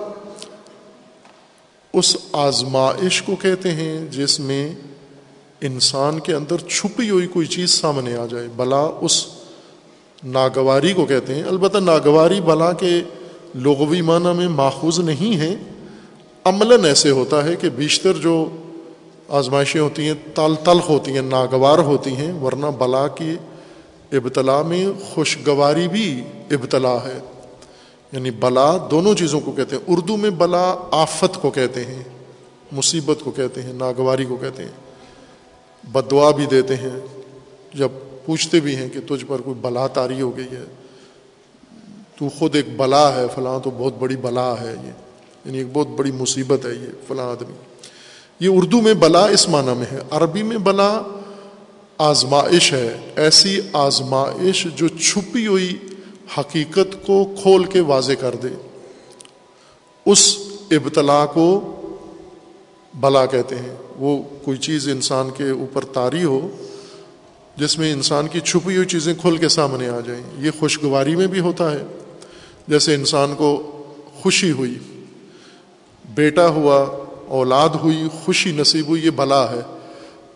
[1.94, 4.76] اس آزمائش کو کہتے ہیں جس میں
[5.62, 9.26] انسان کے اندر چھپی ہوئی کوئی چیز سامنے آ جائے۔ بلا اس
[10.24, 13.04] ناگواری کو کہتے ہیں۔ البتہ ناگواری بلا کے
[13.56, 15.56] لغوی معنی میں ماخوذ نہیں ہے،
[16.44, 18.50] عملاً ایسے ہوتا ہے کہ بیشتر جو
[19.30, 23.36] آزمائشیں ہوتی ہیں، تل تلخ ہوتی ہیں، ناگوار ہوتی ہیں، ورنہ بلا کی
[24.12, 27.20] ابتلا میں خوشگواری بھی ابتلا ہے۔
[28.12, 32.04] یعنی بلا دونوں چیزوں کو کہتے ہیں۔ اردو میں بلا آفت کو کہتے ہیں،
[32.72, 34.72] مصیبت کو کہتے ہیں، ناگواری کو کہتے ہیں۔
[35.84, 37.00] بدعا بھی دیتے ہیں۔
[37.74, 37.90] جب
[38.26, 40.64] پوچھتے بھی ہیں کہ تجھ پر کوئی بلا تاری ہو گئی ہے
[42.22, 44.92] تو خود ایک بلا ہے، فلاں تو بہت بڑی بلا ہے یہ۔
[45.46, 47.54] یعنی ایک بہت بڑی مصیبت ہے یہ فلاں آدمی۔
[48.40, 51.02] یہ اردو میں بلا اس معنی میں ہے۔ عربی میں بلا
[51.98, 55.78] آزمائش ہے۔ ایسی آزمائش جو چھپی ہوئی
[56.38, 58.48] حقیقت کو کھول کے واضح کر دے۔
[60.06, 60.38] اس
[60.72, 61.76] ابتلا کو
[63.00, 66.48] بلا کہتے ہیں۔ وہ کوئی چیز انسان کے اوپر تاری ہو،
[67.56, 71.28] جس میں انسان کی چھپی ہوئی چیزیں کھل کے سامنے آ جائیں۔ یہ خوشگواری میں
[71.28, 71.84] بھی ہوتا ہے۔
[72.72, 73.72] جیسے انسان کو
[74.22, 74.80] خوشی ہوئی،
[76.16, 79.60] بیٹا ہوا، اولاد ہوئی، خوشی نصیب ہوئی، یہ بلا ہے۔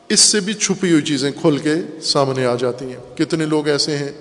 [0.09, 3.97] اس سے بھی چھپی ہوئی چیزیں کھل کے سامنے آ جاتی ہیں۔ کتنے لوگ ایسے
[3.97, 4.11] ہیں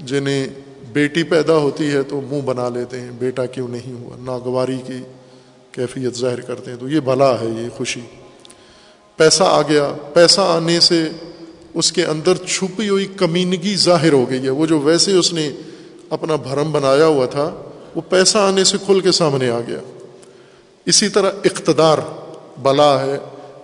[0.00, 0.46] جنہیں
[0.92, 4.98] بیٹی پیدا ہوتی ہے تو منہ بنا لیتے ہیں، بیٹا کیوں نہیں ہوا؟ ناگواری کی
[5.72, 8.00] کیفیت ظاہر کرتے ہیں۔ تو یہ بلا ہے، یہ خوشی۔
[9.16, 11.08] پیسہ آ گیا۔ پیسہ آنے سے
[11.74, 15.50] اس کے اندر چھپی ہوئی کمینگی ظاہر ہو گئی ہے۔ وہ جو ویسے اس نے
[16.14, 17.50] اپنا بھرم بنایا ہوا تھا،
[17.94, 19.78] وہ پیسہ آنے سے کھل کے سامنے آ گیا۔
[20.86, 21.98] اسی طرح اقتدار،
[22.62, 23.18] بلا ہے۔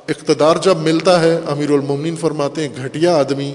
[0.08, 3.54] اقتدار جب ملتا ہے، امیر المومنین فرماتے ہیں، گھٹیا آدمی،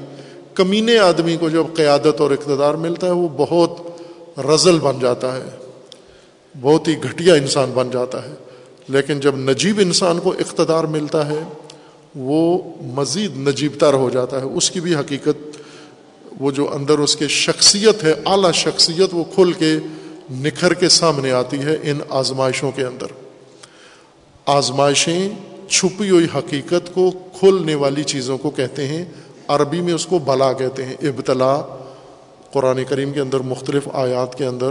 [0.53, 3.71] کمینے آدمی کو جب قیادت اور اقتدار ملتا ہے، وہ بہت
[4.39, 5.43] رزل بن جاتا ہے۔
[6.61, 8.33] بہت ہی گھٹیا انسان بن جاتا ہے۔
[8.87, 11.43] لیکن جب نجیب انسان کو اقتدار ملتا ہے،
[12.15, 15.57] وہ مزید نجیب تر ہو جاتا ہے۔ اس کی بھی حقیقت
[16.39, 19.77] وہ جو اندر اس کے شخصیت ہے، اعلیٰ شخصیت، وہ کھل کے
[20.31, 23.05] نکھر کے سامنے آتی ہے ان آزمائشوں کے اندر۔
[24.45, 25.29] آزمائشیں
[25.69, 29.05] چھپی ہوئی حقیقت کو کھولنے والی چیزوں کو کہتے ہیں،
[29.47, 31.61] عربی میں اس کو بلا کہتے ہیں۔ ابتلا،
[32.53, 34.69] قرآن کریم کے اندر مختلف آیات کے اندر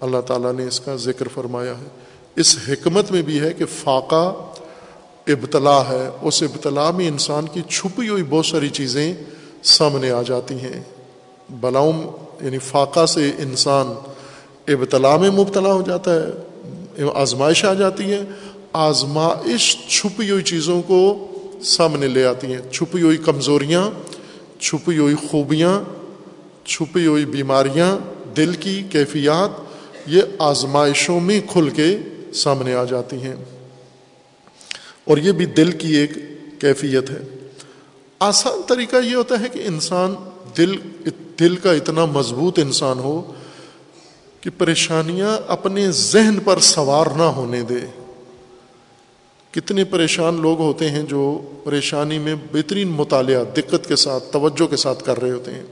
[0.00, 1.88] اللہ تعالیٰ نے اس کا ذکر فرمایا ہے۔
[2.36, 4.34] اس حکمت میں بھی ہے کہ فاقہ
[5.26, 9.14] ابتلا ہے۔ اس ابتلا میں انسان کی چھپی ہوئی بہت ساری چیزیں
[9.62, 10.82] سامنے آ جاتی ہیں۔
[11.50, 12.06] بلاؤم
[12.40, 13.86] یعنی فاقہ سے انسان
[14.68, 16.26] ابتلا میں مبتلا ہو جاتا ہے،
[17.14, 18.24] آزمائش آ جاتی ہے،
[18.72, 21.26] آزمائش چھپی ہوئی چیزوں کو
[21.64, 23.90] سامنے لے آتی ہیں، چھپی ہوئی کمزوریاں،
[24.60, 25.80] چھپی ہوئی خوبیاں،
[26.64, 27.98] چھپی ہوئی بیماریاں،
[28.36, 29.50] دل کی کیفیات،
[30.06, 31.98] یہ آزمائشوں میں کھل کے
[32.34, 33.36] سامنے آ جاتی ہیں۔
[35.04, 36.10] اور یہ بھی دل کی ایک
[36.60, 37.20] کیفیت ہے۔
[38.18, 40.14] آسان طریقہ یہ ہوتا ہے کہ انسان
[40.58, 40.76] دل
[41.40, 43.32] دل کا اتنا مضبوط انسان ہو
[44.40, 47.78] کہ پریشانیاں اپنے ذہن پر سوار نہ ہونے دے۔
[49.50, 54.76] کتنے پریشان لوگ ہوتے ہیں جو پریشانی میں بہترین مطالعہ، دقت کے ساتھ، توجہ کے
[54.76, 55.62] ساتھ کر رہے ہوتے ہیں۔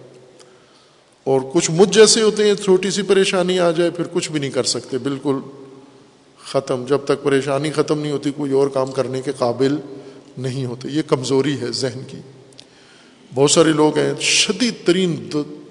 [1.25, 4.51] اور کچھ مجھ جیسے ہوتے ہیں، چھوٹی سی پریشانی آ جائے، پھر کچھ بھی نہیں
[4.51, 5.37] کر سکتے۔ بالکل
[6.45, 9.77] ختم۔ جب تک پریشانی ختم نہیں ہوتی، کوئی اور کام کرنے کے قابل
[10.39, 12.19] نہیں ہوتے۔ یہ کمزوری ہے ذہن کی۔
[13.35, 15.29] بہت سارے لوگ ہیں، شدید ترین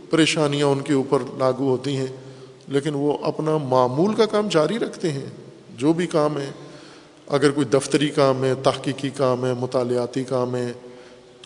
[0.09, 2.07] پریشانیاں ان کے اوپر لاگو ہوتی ہیں،
[2.67, 5.25] لیکن وہ اپنا معمول کا کام جاری رکھتے ہیں۔
[5.77, 6.51] جو بھی کام ہے،
[7.27, 10.71] اگر کوئی دفتری کام ہے، تحقیقی کام ہے، مطالعاتی کام ہے،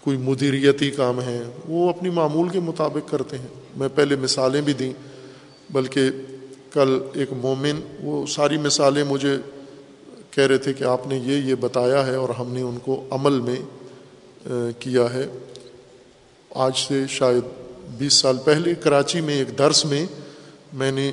[0.04, 3.48] کوئی مدیریتی کام ہے، وہ اپنی معمول کے مطابق کرتے ہیں۔
[3.78, 4.94] میں پہلے مثالیں بھی دیں،
[5.70, 6.02] بلکہ
[6.74, 9.38] کل ایک مومن، وہ ساری مثالیں مجھے
[10.32, 13.04] کہہ رہے تھے کہ آپ نے یہ یہ بتایا ہے اور ہم نے ان کو
[13.10, 13.56] عمل میں
[14.80, 15.26] کیا ہے۔
[16.56, 17.44] آج سے شاید
[17.98, 20.06] بیس سال پہلے کراچی میں ایک درس میں
[20.74, 21.12] میں نے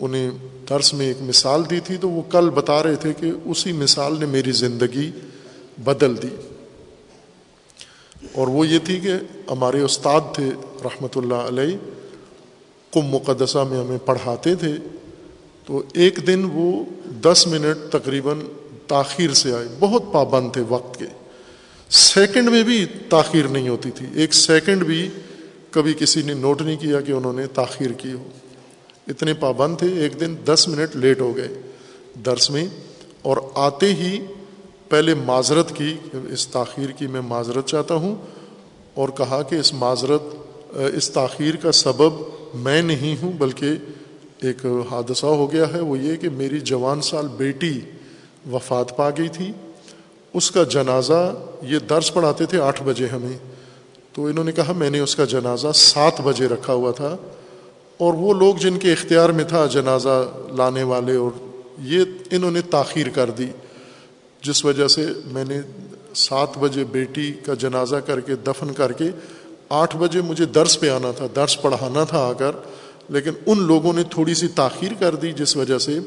[0.00, 0.30] انہیں
[0.70, 4.18] درس میں ایک مثال دی تھی تو وہ کل بتا رہے تھے کہ اسی مثال
[4.18, 5.10] نے میری زندگی
[5.84, 6.28] بدل دی۔
[8.32, 9.12] اور وہ یہ تھی کہ
[9.50, 10.50] ہمارے استاد تھے
[10.84, 11.76] رحمۃ اللہ علیہ
[12.94, 14.76] کم مقدسہ میں ہمیں پڑھاتے تھے۔
[15.66, 16.84] تو ایک دن وہ
[17.22, 18.40] دس منٹ تقریباً
[18.86, 21.06] تاخیر سے آئے، بہت پابند تھے وقت کے۔
[21.90, 25.08] سیکنڈ میں بھی تاخیر نہیں ہوتی تھی، ایک سیکنڈ بھی
[25.70, 28.22] کبھی کسی نے نوٹ نہیں کیا کہ انہوں نے تاخیر کی ہو۔
[29.08, 31.48] اتنے پابند تھے، ایک دن دس منٹ لیٹ ہو گئے
[32.26, 32.66] درس میں،
[33.22, 34.18] اور آتے ہی
[34.88, 35.94] پہلے معذرت کی
[36.28, 38.14] اس تاخیر کی میں معذرت چاہتا ہوں،
[38.94, 40.34] اور کہا کہ اس معذرت،
[40.94, 42.22] اس تاخیر کا سبب
[42.54, 43.74] میں نہیں ہوں، بلکہ
[44.42, 47.78] ایک حادثہ ہو گیا ہے۔ وہ یہ کہ میری جوان سال بیٹی
[48.52, 49.50] وفات پا گئی تھی۔
[50.34, 51.20] اس کا جنازہ
[51.62, 53.36] یہ درس پڑھاتے تھے آٹھ بجے ہمیں۔
[54.14, 57.16] تو انہوں نے کہا، میں نے اس کا جنازہ سات بجے رکھا ہوا تھا
[58.00, 60.16] اور وہ لوگ جن کے اختیار میں تھا جنازہ
[60.56, 61.30] لانے والے اور
[61.84, 63.46] یہ انہوں نے تاخیر کر دی،
[64.42, 65.60] جس وجہ سے میں نے
[66.14, 69.10] سات بجے بیٹی کا جنازہ کر کے دفن کر کے
[69.68, 72.56] آٹھ بجے مجھے درس پہ آنا تھا، درس پڑھانا تھا آ کر،
[73.08, 75.98] لیکن ان لوگوں نے تھوڑی سی تاخیر کر دی جس وجہ سے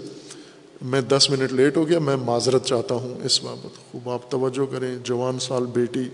[0.81, 4.65] میں دس منٹ لیٹ ہو گیا، میں معذرت چاہتا ہوں اس بابت۔ خوب آپ توجہ
[4.71, 6.07] کریں، جوان سال بیٹی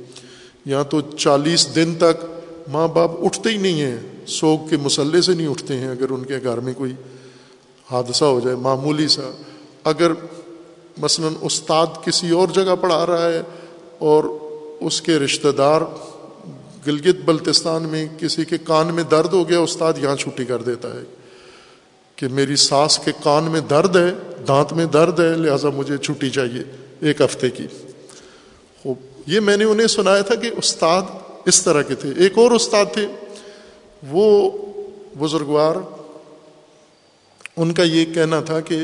[0.67, 2.25] یہاں تو چالیس دن تک
[2.67, 3.97] ماں باپ اٹھتے ہی نہیں ہیں،
[4.27, 6.93] سوگ کے مسلح سے نہیں اٹھتے ہیں اگر ان کے گھر میں کوئی
[7.91, 9.31] حادثہ ہو جائے، معمولی سا۔
[9.83, 10.11] اگر
[10.97, 13.41] مثلا استاد کسی اور جگہ پڑھا رہا ہے
[13.97, 14.23] اور
[14.81, 15.81] اس کے رشتہ دار
[16.87, 20.93] گلگت بلتستان میں کسی کے کان میں درد ہو گیا، استاد یہاں چھٹی کر دیتا
[20.93, 21.03] ہے
[22.15, 24.11] کہ میری ساس کے کان میں درد ہے،
[24.47, 26.63] دانت میں درد ہے، لہٰذا مجھے چھٹی چاہیے
[27.01, 27.67] ایک ہفتے کی۔
[29.27, 31.01] یہ میں نے انہیں سنایا تھا کہ استاد
[31.45, 33.07] اس طرح کے تھے۔ ایک اور استاد تھے۔
[34.11, 34.51] وہ
[35.19, 35.75] بزرگوار،
[37.57, 38.79] ان کا یہ کہنا تھا کہ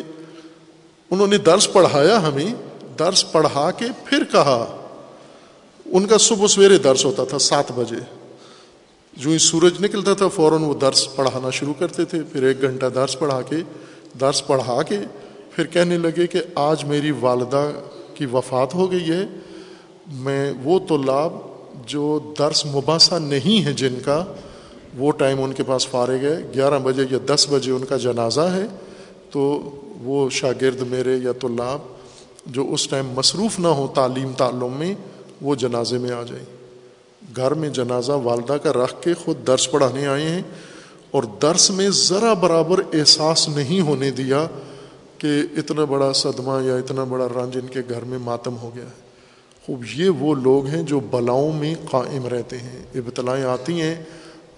[1.12, 2.54] انہوں نے درس پڑھایا ہمیں،
[3.00, 4.88] درس پڑھا کے پھر کہا۔
[5.86, 8.16] ان کا صبح سویرے درس ہوتا تھا سات بجے۔
[9.14, 12.86] جو ہی سورج نکلتا تھا، فوراً وہ درس پڑھانا شروع کرتے تھے۔ پھر ایک گھنٹہ
[12.86, 13.56] درس پڑھا کے،
[14.22, 15.00] درس پڑھا کے
[15.52, 17.72] پھر کہنے لگے کہ آج میری والدہ
[18.14, 19.26] کی وفات ہو گئی ہے۔
[20.12, 21.34] میں وہ طلاب
[21.86, 24.26] جو درس مباحثہ نہیں ہے جن کا،
[24.98, 28.42] وہ ٹائم ان کے پاس فارغ ہے، گیارہ بجے یا دس بجے ان کا جنازہ
[28.42, 28.66] ہے،
[29.30, 29.42] تو
[30.02, 31.80] وہ شاگرد میرے یا طلاب
[32.46, 34.94] جو اس ٹائم مصروف نہ ہو تعلیم تعلم میں،
[35.42, 36.46] وہ جنازے میں آ جائیں۔
[37.36, 40.42] گھر میں جنازہ والدہ کا رکھ کے خود درس پڑھانے آئے ہیں
[41.12, 44.46] اور درس میں ذرا برابر احساس نہیں ہونے دیا
[45.18, 45.28] کہ
[45.58, 49.03] اتنا بڑا صدمہ یا اتنا بڑا رنج ان کے گھر میں ماتم ہو گیا ہے۔
[49.66, 54.04] خوب، یہ وہ لوگ ہیں جو بلاؤں میں قائم رہتے ہیں، ابتلائیں آتی ہیں،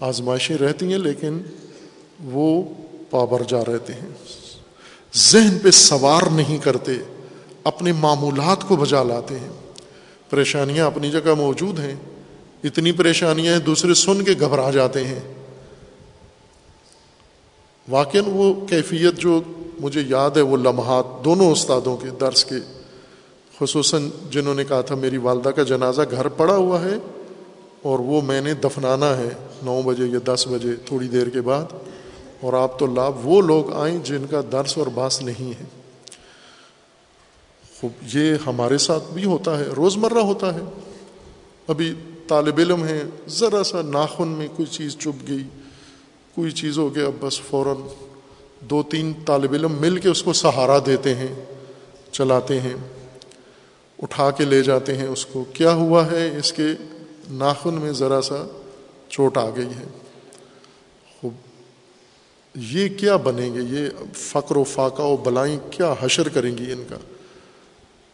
[0.00, 1.38] آزمائشیں رہتی ہیں، لیکن
[2.24, 2.62] وہ
[3.10, 4.08] پابر جا رہتے ہیں۔
[5.14, 6.92] ذہن پہ سوار نہیں کرتے،
[7.64, 9.48] اپنے معمولات کو بجا لاتے ہیں۔
[10.30, 11.94] پریشانیاں اپنی جگہ موجود ہیں،
[12.64, 15.20] اتنی پریشانیاں ہیں، دوسرے سن کے گھبرا جاتے ہیں۔
[17.88, 19.40] واقع وہ کیفیت جو
[19.80, 22.54] مجھے یاد ہے، وہ لمحات دونوں استادوں کے درس کے
[23.60, 26.94] خصوصاً جنہوں نے کہا تھا میری والدہ کا جنازہ گھر پڑا ہوا ہے
[27.82, 29.28] اور وہ میں نے دفنانا ہے
[29.62, 31.64] نو بجے یا دس بجے تھوڑی دیر کے بعد
[32.40, 35.64] اور آپ تو لابھ وہ لوگ آئیں جن کا درس اور باس نہیں ہے۔
[37.80, 40.60] خوب، یہ ہمارے ساتھ بھی ہوتا ہے، روزمرہ ہوتا ہے۔
[41.68, 41.94] ابھی
[42.28, 45.44] طالب علم ہیں، ذرا سا ناخن میں کوئی چیز چپ گئی،
[46.34, 47.76] کوئی چیز ہو گیا، بس فوراً
[48.60, 51.34] دو تین طالب علم مل کے اس کو سہارا دیتے ہیں،
[52.12, 52.74] چلاتے ہیں۔
[54.02, 56.64] اٹھا کے لے جاتے ہیں اس کو۔ کیا ہوا ہے؟ اس کے
[57.30, 58.46] ناخن میں ذرا سا
[59.08, 59.84] چوٹ آ گئی ہے۔
[61.20, 61.34] خوب۔
[62.54, 66.84] یہ کیا بنیں گے؟ یہ فقر و فاقہ و بلائیں کیا حشر کریں گی ان
[66.88, 66.96] کا؟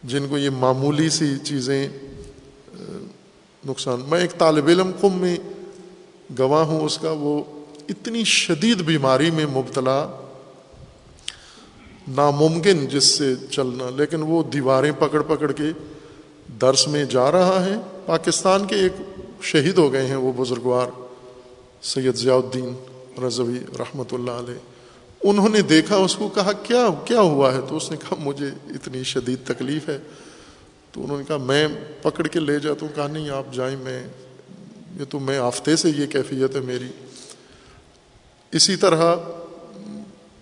[0.04, 1.88] جن کو یہ معمولی سی چیزیں
[3.66, 5.36] نقصان۔ میں ایک طالب علم قم میں
[6.38, 7.42] گواہ ہوں اس کا، وہ
[7.88, 10.21] اتنی شدید بیماری میں مبتلا
[12.08, 15.64] ناممکن جس سے چلنا، لیکن وہ دیواریں پکڑ پکڑ کے
[16.60, 17.74] درس میں جا رہا ہے۔
[18.06, 18.92] پاکستان کے ایک
[19.42, 20.86] شہید ہو گئے ہیں وہ بزرگوار
[21.82, 22.74] سید ضیاء الدین
[23.26, 24.58] رضوی رحمۃ اللہ علیہ۔
[25.24, 28.46] انہوں نے دیکھا، اس کو کہا، کیا کیا ہوا ہے؟ تو اس نے کہا، مجھے
[28.46, 29.98] اتنی شدید تکلیف ہے۔
[30.92, 31.68] تو انہوں نے کہا، میں
[32.02, 34.06] پکڑ کے لے جاتا ہوں۔ کہا، نہیں، آپ جائیں، میں،
[35.00, 36.88] یہ تو میں آفتے سے یہ کیفیت ہے میری۔
[38.52, 39.14] اسی طرح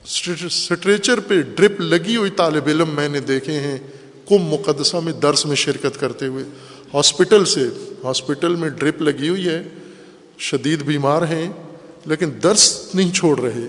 [0.04, 3.78] اسٹریچر پہ ڈرپ لگی ہوئی طالب علم میں نے دیکھے ہیں
[4.28, 6.44] کم مقدسہ میں درس میں شرکت کرتے ہوئے۔
[6.94, 7.68] ہاسپٹل سے،
[8.04, 9.62] ہاسپٹل میں ڈرپ لگی ہوئی ہے۔
[10.38, 11.52] شدید بیمار ہیں،
[12.06, 13.66] لیکن درس نہیں چھوڑ رہے۔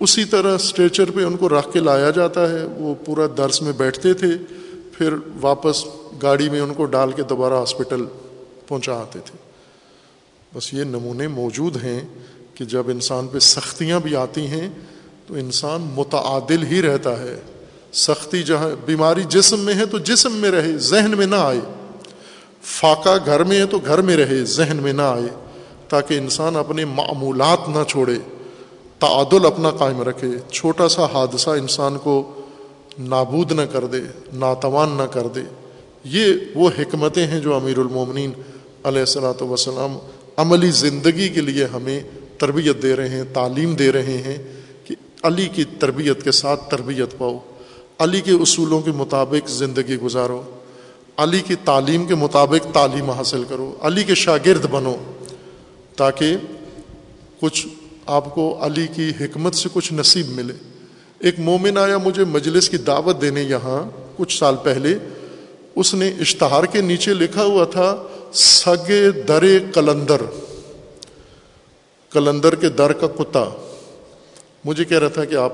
[0.00, 3.72] اسی طرح اسٹریچر پہ ان کو رکھ کے لایا جاتا ہے۔ وہ پورا درس میں
[3.72, 4.30] بیٹھتے تھے،
[4.92, 5.84] پھر واپس
[6.22, 8.04] گاڑی میں ان کو ڈال کے دوبارہ ہاسپٹل
[8.68, 9.38] پہنچا آتے تھے۔
[10.54, 12.00] بس یہ نمونے موجود ہیں
[12.54, 14.70] کہ جب انسان پہ سختیاں بھی آتی ہیں
[15.28, 17.40] تو انسان متعادل ہی رہتا ہے۔
[17.92, 21.60] سختی جہاں، بیماری جسم میں ہے تو جسم میں رہے، ذہن میں نہ آئے۔
[22.62, 25.28] فاقہ گھر میں ہے تو گھر میں رہے، ذہن میں نہ آئے۔
[25.88, 28.14] تاکہ انسان اپنے معمولات نہ چھوڑے،
[28.98, 32.34] تعادل اپنا قائم رکھے۔ چھوٹا سا حادثہ انسان کو
[32.98, 34.00] نابود نہ کر دے،
[34.32, 35.40] ناتوان نہ کر دے۔
[36.04, 38.32] یہ وہ حکمتیں ہیں جو امیر المومنین
[38.84, 39.98] علیہ السلاۃ وسلام
[40.36, 42.00] عملی زندگی کے لیے ہمیں
[42.38, 44.58] تربیت دے رہے ہیں، تعلیم دے رہے ہیں۔
[45.22, 47.38] علی کی تربیت کے ساتھ تربیت پاؤ۔
[47.98, 50.42] علی کے اصولوں کے مطابق زندگی گزارو۔
[51.16, 54.96] علی کی تعلیم کے مطابق تعلیم حاصل کرو۔ علی کے شاگرد بنو۔
[55.96, 56.36] تاکہ
[57.40, 57.66] کچھ
[58.06, 60.54] آپ کو علی کی حکمت سے کچھ نصیب ملے۔
[61.18, 64.98] ایک مومن آیا مجھے مجلس کی دعوت دینے یہاں کچھ سال پہلے۔
[65.76, 68.02] اس نے اشتہار کے نیچے لکھا ہوا تھا،
[68.32, 70.22] سگے در کلندر۔
[72.12, 73.44] کلندر کے در کا کتا۔
[74.64, 75.52] مجھے کہہ رہا تھا کہ آپ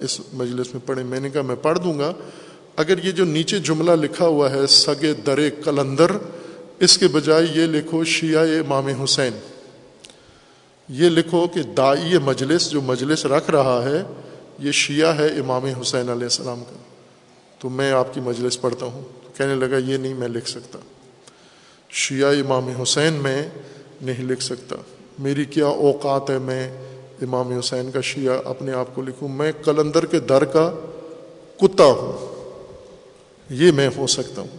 [0.00, 2.12] اس مجلس میں پڑھیں۔ میں نے کہا، میں پڑھ دوں گا۔
[2.76, 6.06] اگر یہ جو نیچے جملہ لکھا ہوا ہے، سگے در کلندر،
[6.78, 9.32] اس کے بجائے یہ لکھو شیعہ امام حسین۔
[10.88, 14.02] یہ لکھو کہ دائی مجلس جو مجلس رکھ رہا ہے،
[14.58, 16.76] یہ شیعہ ہے امام حسین علیہ السلام کا۔
[17.58, 19.02] تو میں آپ کی مجلس پڑھتا ہوں۔
[19.36, 20.78] کہنے لگا، یہ نہیں، میں لکھ سکتا۔
[21.90, 23.48] شیعہ امام حسین میں
[24.02, 24.76] نہیں لکھ سکتا۔
[25.18, 26.72] میری کیا اوقات ہے، میں
[27.22, 30.72] امام حسین کا شیعہ اپنے آپ کو لکھوں، میں کلندر کے در کا
[31.56, 32.32] کتا ہوں۔
[33.50, 34.58] یہ میں ہو سکتا ہوں۔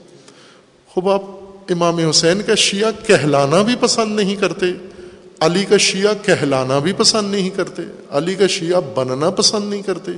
[0.89, 1.21] خوب، آپ
[1.69, 4.65] امام حسین کا شیعہ کہلانا بھی پسند نہیں کرتے،
[5.39, 10.11] علی کا شیعہ کہلانا بھی پسند نہیں کرتے، علی کا شیعہ بننا پسند نہیں کرتے،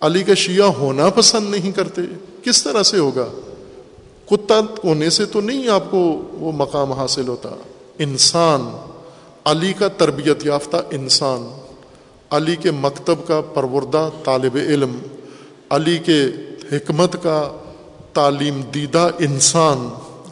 [0.00, 2.02] علی کا شیعہ ہونا پسند نہیں کرتے۔
[2.44, 3.28] کس طرح سے ہوگا؟
[4.30, 6.00] کتا ہونے سے تو نہیں آپ کو
[6.32, 7.48] وہ مقام حاصل ہوتا۔
[7.98, 8.68] انسان،
[9.44, 11.61] علی کا تربیت یافتہ انسان۔
[12.32, 14.98] علی کے مکتب کا پروردہ طالب علم،
[15.70, 16.24] علی کے
[16.72, 17.56] حکمت کا
[18.12, 19.88] تعلیم دیدہ انسان،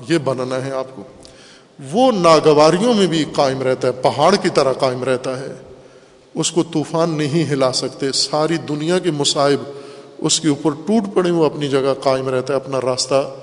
[0.08, 1.02] یہ بننا ہے آپ کو۔
[1.92, 5.54] وہ ناگواریوں میں بھی قائم رہتا ہے، پہاڑ کی طرح قائم رہتا ہے۔
[6.34, 9.60] اس کو طوفان نہیں ہلا سکتے، ساری دنیا کے مصائب
[10.18, 13.34] اس کے اوپر ٹوٹ پڑے، وہ اپنی جگہ قائم رہتا ہے، اپنا راستہ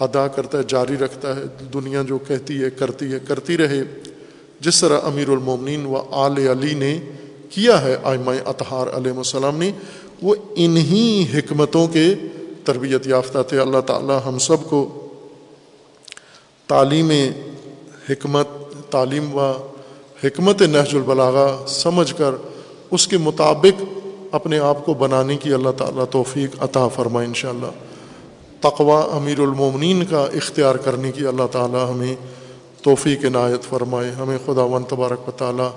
[0.00, 1.42] ادا کرتا ہے، جاری رکھتا ہے۔
[1.74, 3.80] دنیا جو کہتی ہے، کرتی ہے، کرتی رہے۔
[4.60, 6.98] جس طرح امیر المومنین و آل علی نے
[7.54, 9.70] کیا ہے آئمہ اطہار علیہ السلام نے،
[10.22, 12.14] وہ انہی حکمتوں کے
[12.64, 15.08] تربیت یافتہ تھے۔ اللہ تعالی ہم سب کو
[16.66, 17.10] تعلیم
[18.10, 18.48] حکمت،
[18.90, 19.52] تعلیم و
[20.24, 22.34] حکمت نہج البلاغا سمجھ کر
[22.90, 23.82] اس کے مطابق
[24.32, 27.72] اپنے آپ کو بنانے کی اللہ تعالیٰ توفیق عطا فرمائے ان شاء اللہ
[28.60, 32.14] تقوا امیر المومنین کا اختیار کرنے کی اللہ تعالیٰ ہمیں
[32.82, 35.70] توفیق عنایت فرمائے۔ ہمیں خدا و تبارک و تعالیٰ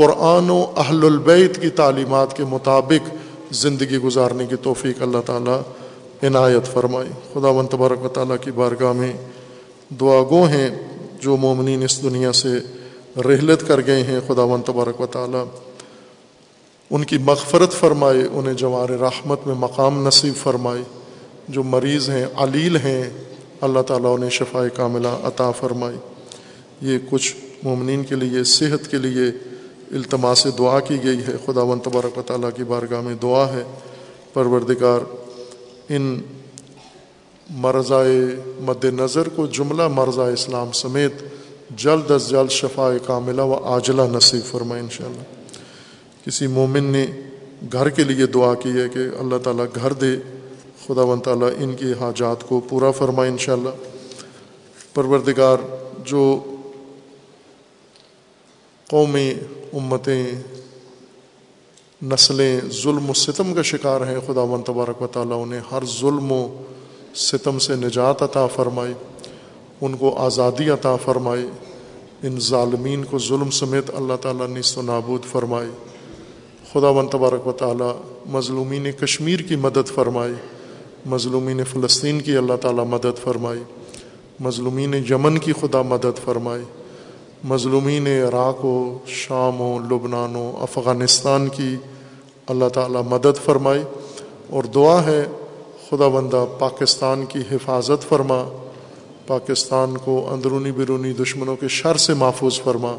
[0.00, 3.14] قرآن و اہل البیت کی تعلیمات کے مطابق
[3.50, 5.60] زندگی گزارنے کی توفیق اللہ تعالیٰ
[6.22, 9.12] عنایت فرمائے۔ خدا و تبارک و تعالیٰ کی بارگاہ میں
[10.00, 10.88] دعا گو ہیں
[11.20, 12.48] جو مومنین اس دنیا سے
[13.16, 15.44] رحلت کر گئے ہیں۔ خدا و تبارک و تعالیٰ
[16.90, 20.82] ان کی مغفرت فرمائے، انہیں جوار رحمت میں مقام نصیب فرمائے۔
[21.48, 23.10] جو مریض ہیں، علیل ہیں،
[23.60, 25.96] اللہ تعالیٰ انہیں شفا کاملہ عطا فرمائی
[26.80, 29.49] یہ کچھ مومنین کے لیے، صحت کے لیے
[29.90, 33.62] التماس دعا کی گئی ہے۔ خدا و تبارک و تعالیٰ کی بارگاہ میں دعا ہے۔
[34.32, 35.00] پروردگار،
[35.88, 36.20] ان
[37.50, 38.20] مرضائے
[38.60, 41.12] مد نظر کو جملہ مرضہ اسلام سمیت
[41.76, 45.22] جلد از جلد شفا کاملہ و عاجلہ نصیب فرمائے انشاءاللہ۔
[46.26, 47.06] کسی مومن نے
[47.72, 50.16] گھر کے لیے دعا کی ہے کہ اللہ تعالیٰ گھر دے۔
[50.86, 53.68] خدا و تعالیٰ ان کی حاجات کو پورا فرمائے انشاءاللہ۔
[54.94, 55.56] پروردگار،
[56.04, 56.40] جو
[58.90, 59.34] قومیں،
[59.72, 60.26] امتیں،
[62.02, 66.32] نسلیں ظلم و ستم کا شکار ہیں۔ خدا و تبارک و تعالیٰ انہیں ہر ظلم
[66.32, 66.62] و
[67.14, 68.92] ستم سے نجات عطا فرمائے
[69.80, 71.46] ان کو آزادی عطا فرمائے
[72.22, 75.68] ان ظالمین کو ظلم سمیت اللہ تعالیٰ نصف و نابود فرمائے
[76.72, 80.34] خدا و تبارک و تعالیٰ مظلومین کشمیر کی مدد فرمائے
[81.06, 83.60] مظلومین فلسطین کی اللہ تعالیٰ مدد فرمائی،
[84.40, 86.62] مظلومین یمن کی خدا مدد فرمائی۔
[87.44, 91.76] مظلومین عراق و شام و لبنان و افغانستان کی
[92.46, 93.82] اللہ تعالیٰ مدد فرمائی
[94.50, 95.26] اور دعا ہے
[95.90, 98.44] خدا بندہ پاکستان کی حفاظت فرما،
[99.26, 102.96] پاکستان کو اندرونی بیرونی دشمنوں کے شر سے محفوظ فرما،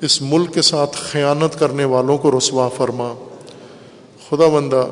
[0.00, 3.14] اس ملک کے ساتھ خیانت کرنے والوں کو رسوا فرما۔
[4.30, 4.86] خدا بندہ،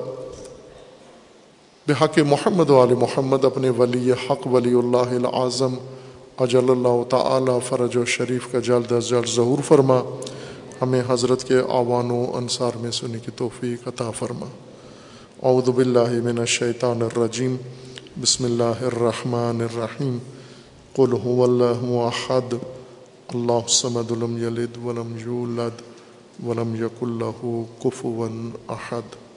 [1.88, 5.74] بحق محمد وال محمد اپنے ولی حق ولی اللہ العظم
[6.40, 10.00] اجل اللہ تعالی فرج و شریف کا جلد از جلد ظہور فرما۔
[10.82, 14.46] ہمیں حضرت کے آوان و انصار میں سنی کی توفیق عطا فرما۔
[15.42, 17.56] اعوذ باللہ من الشیطان الرجیم۔
[18.22, 20.18] بسم اللہ الرحمن الرحیم۔
[20.92, 22.54] قل هو اللہ احد
[23.34, 25.82] اللہ الصمد لم یلد ولم یولد
[26.46, 28.28] ولم یکن له کفوا
[28.68, 29.29] احد۔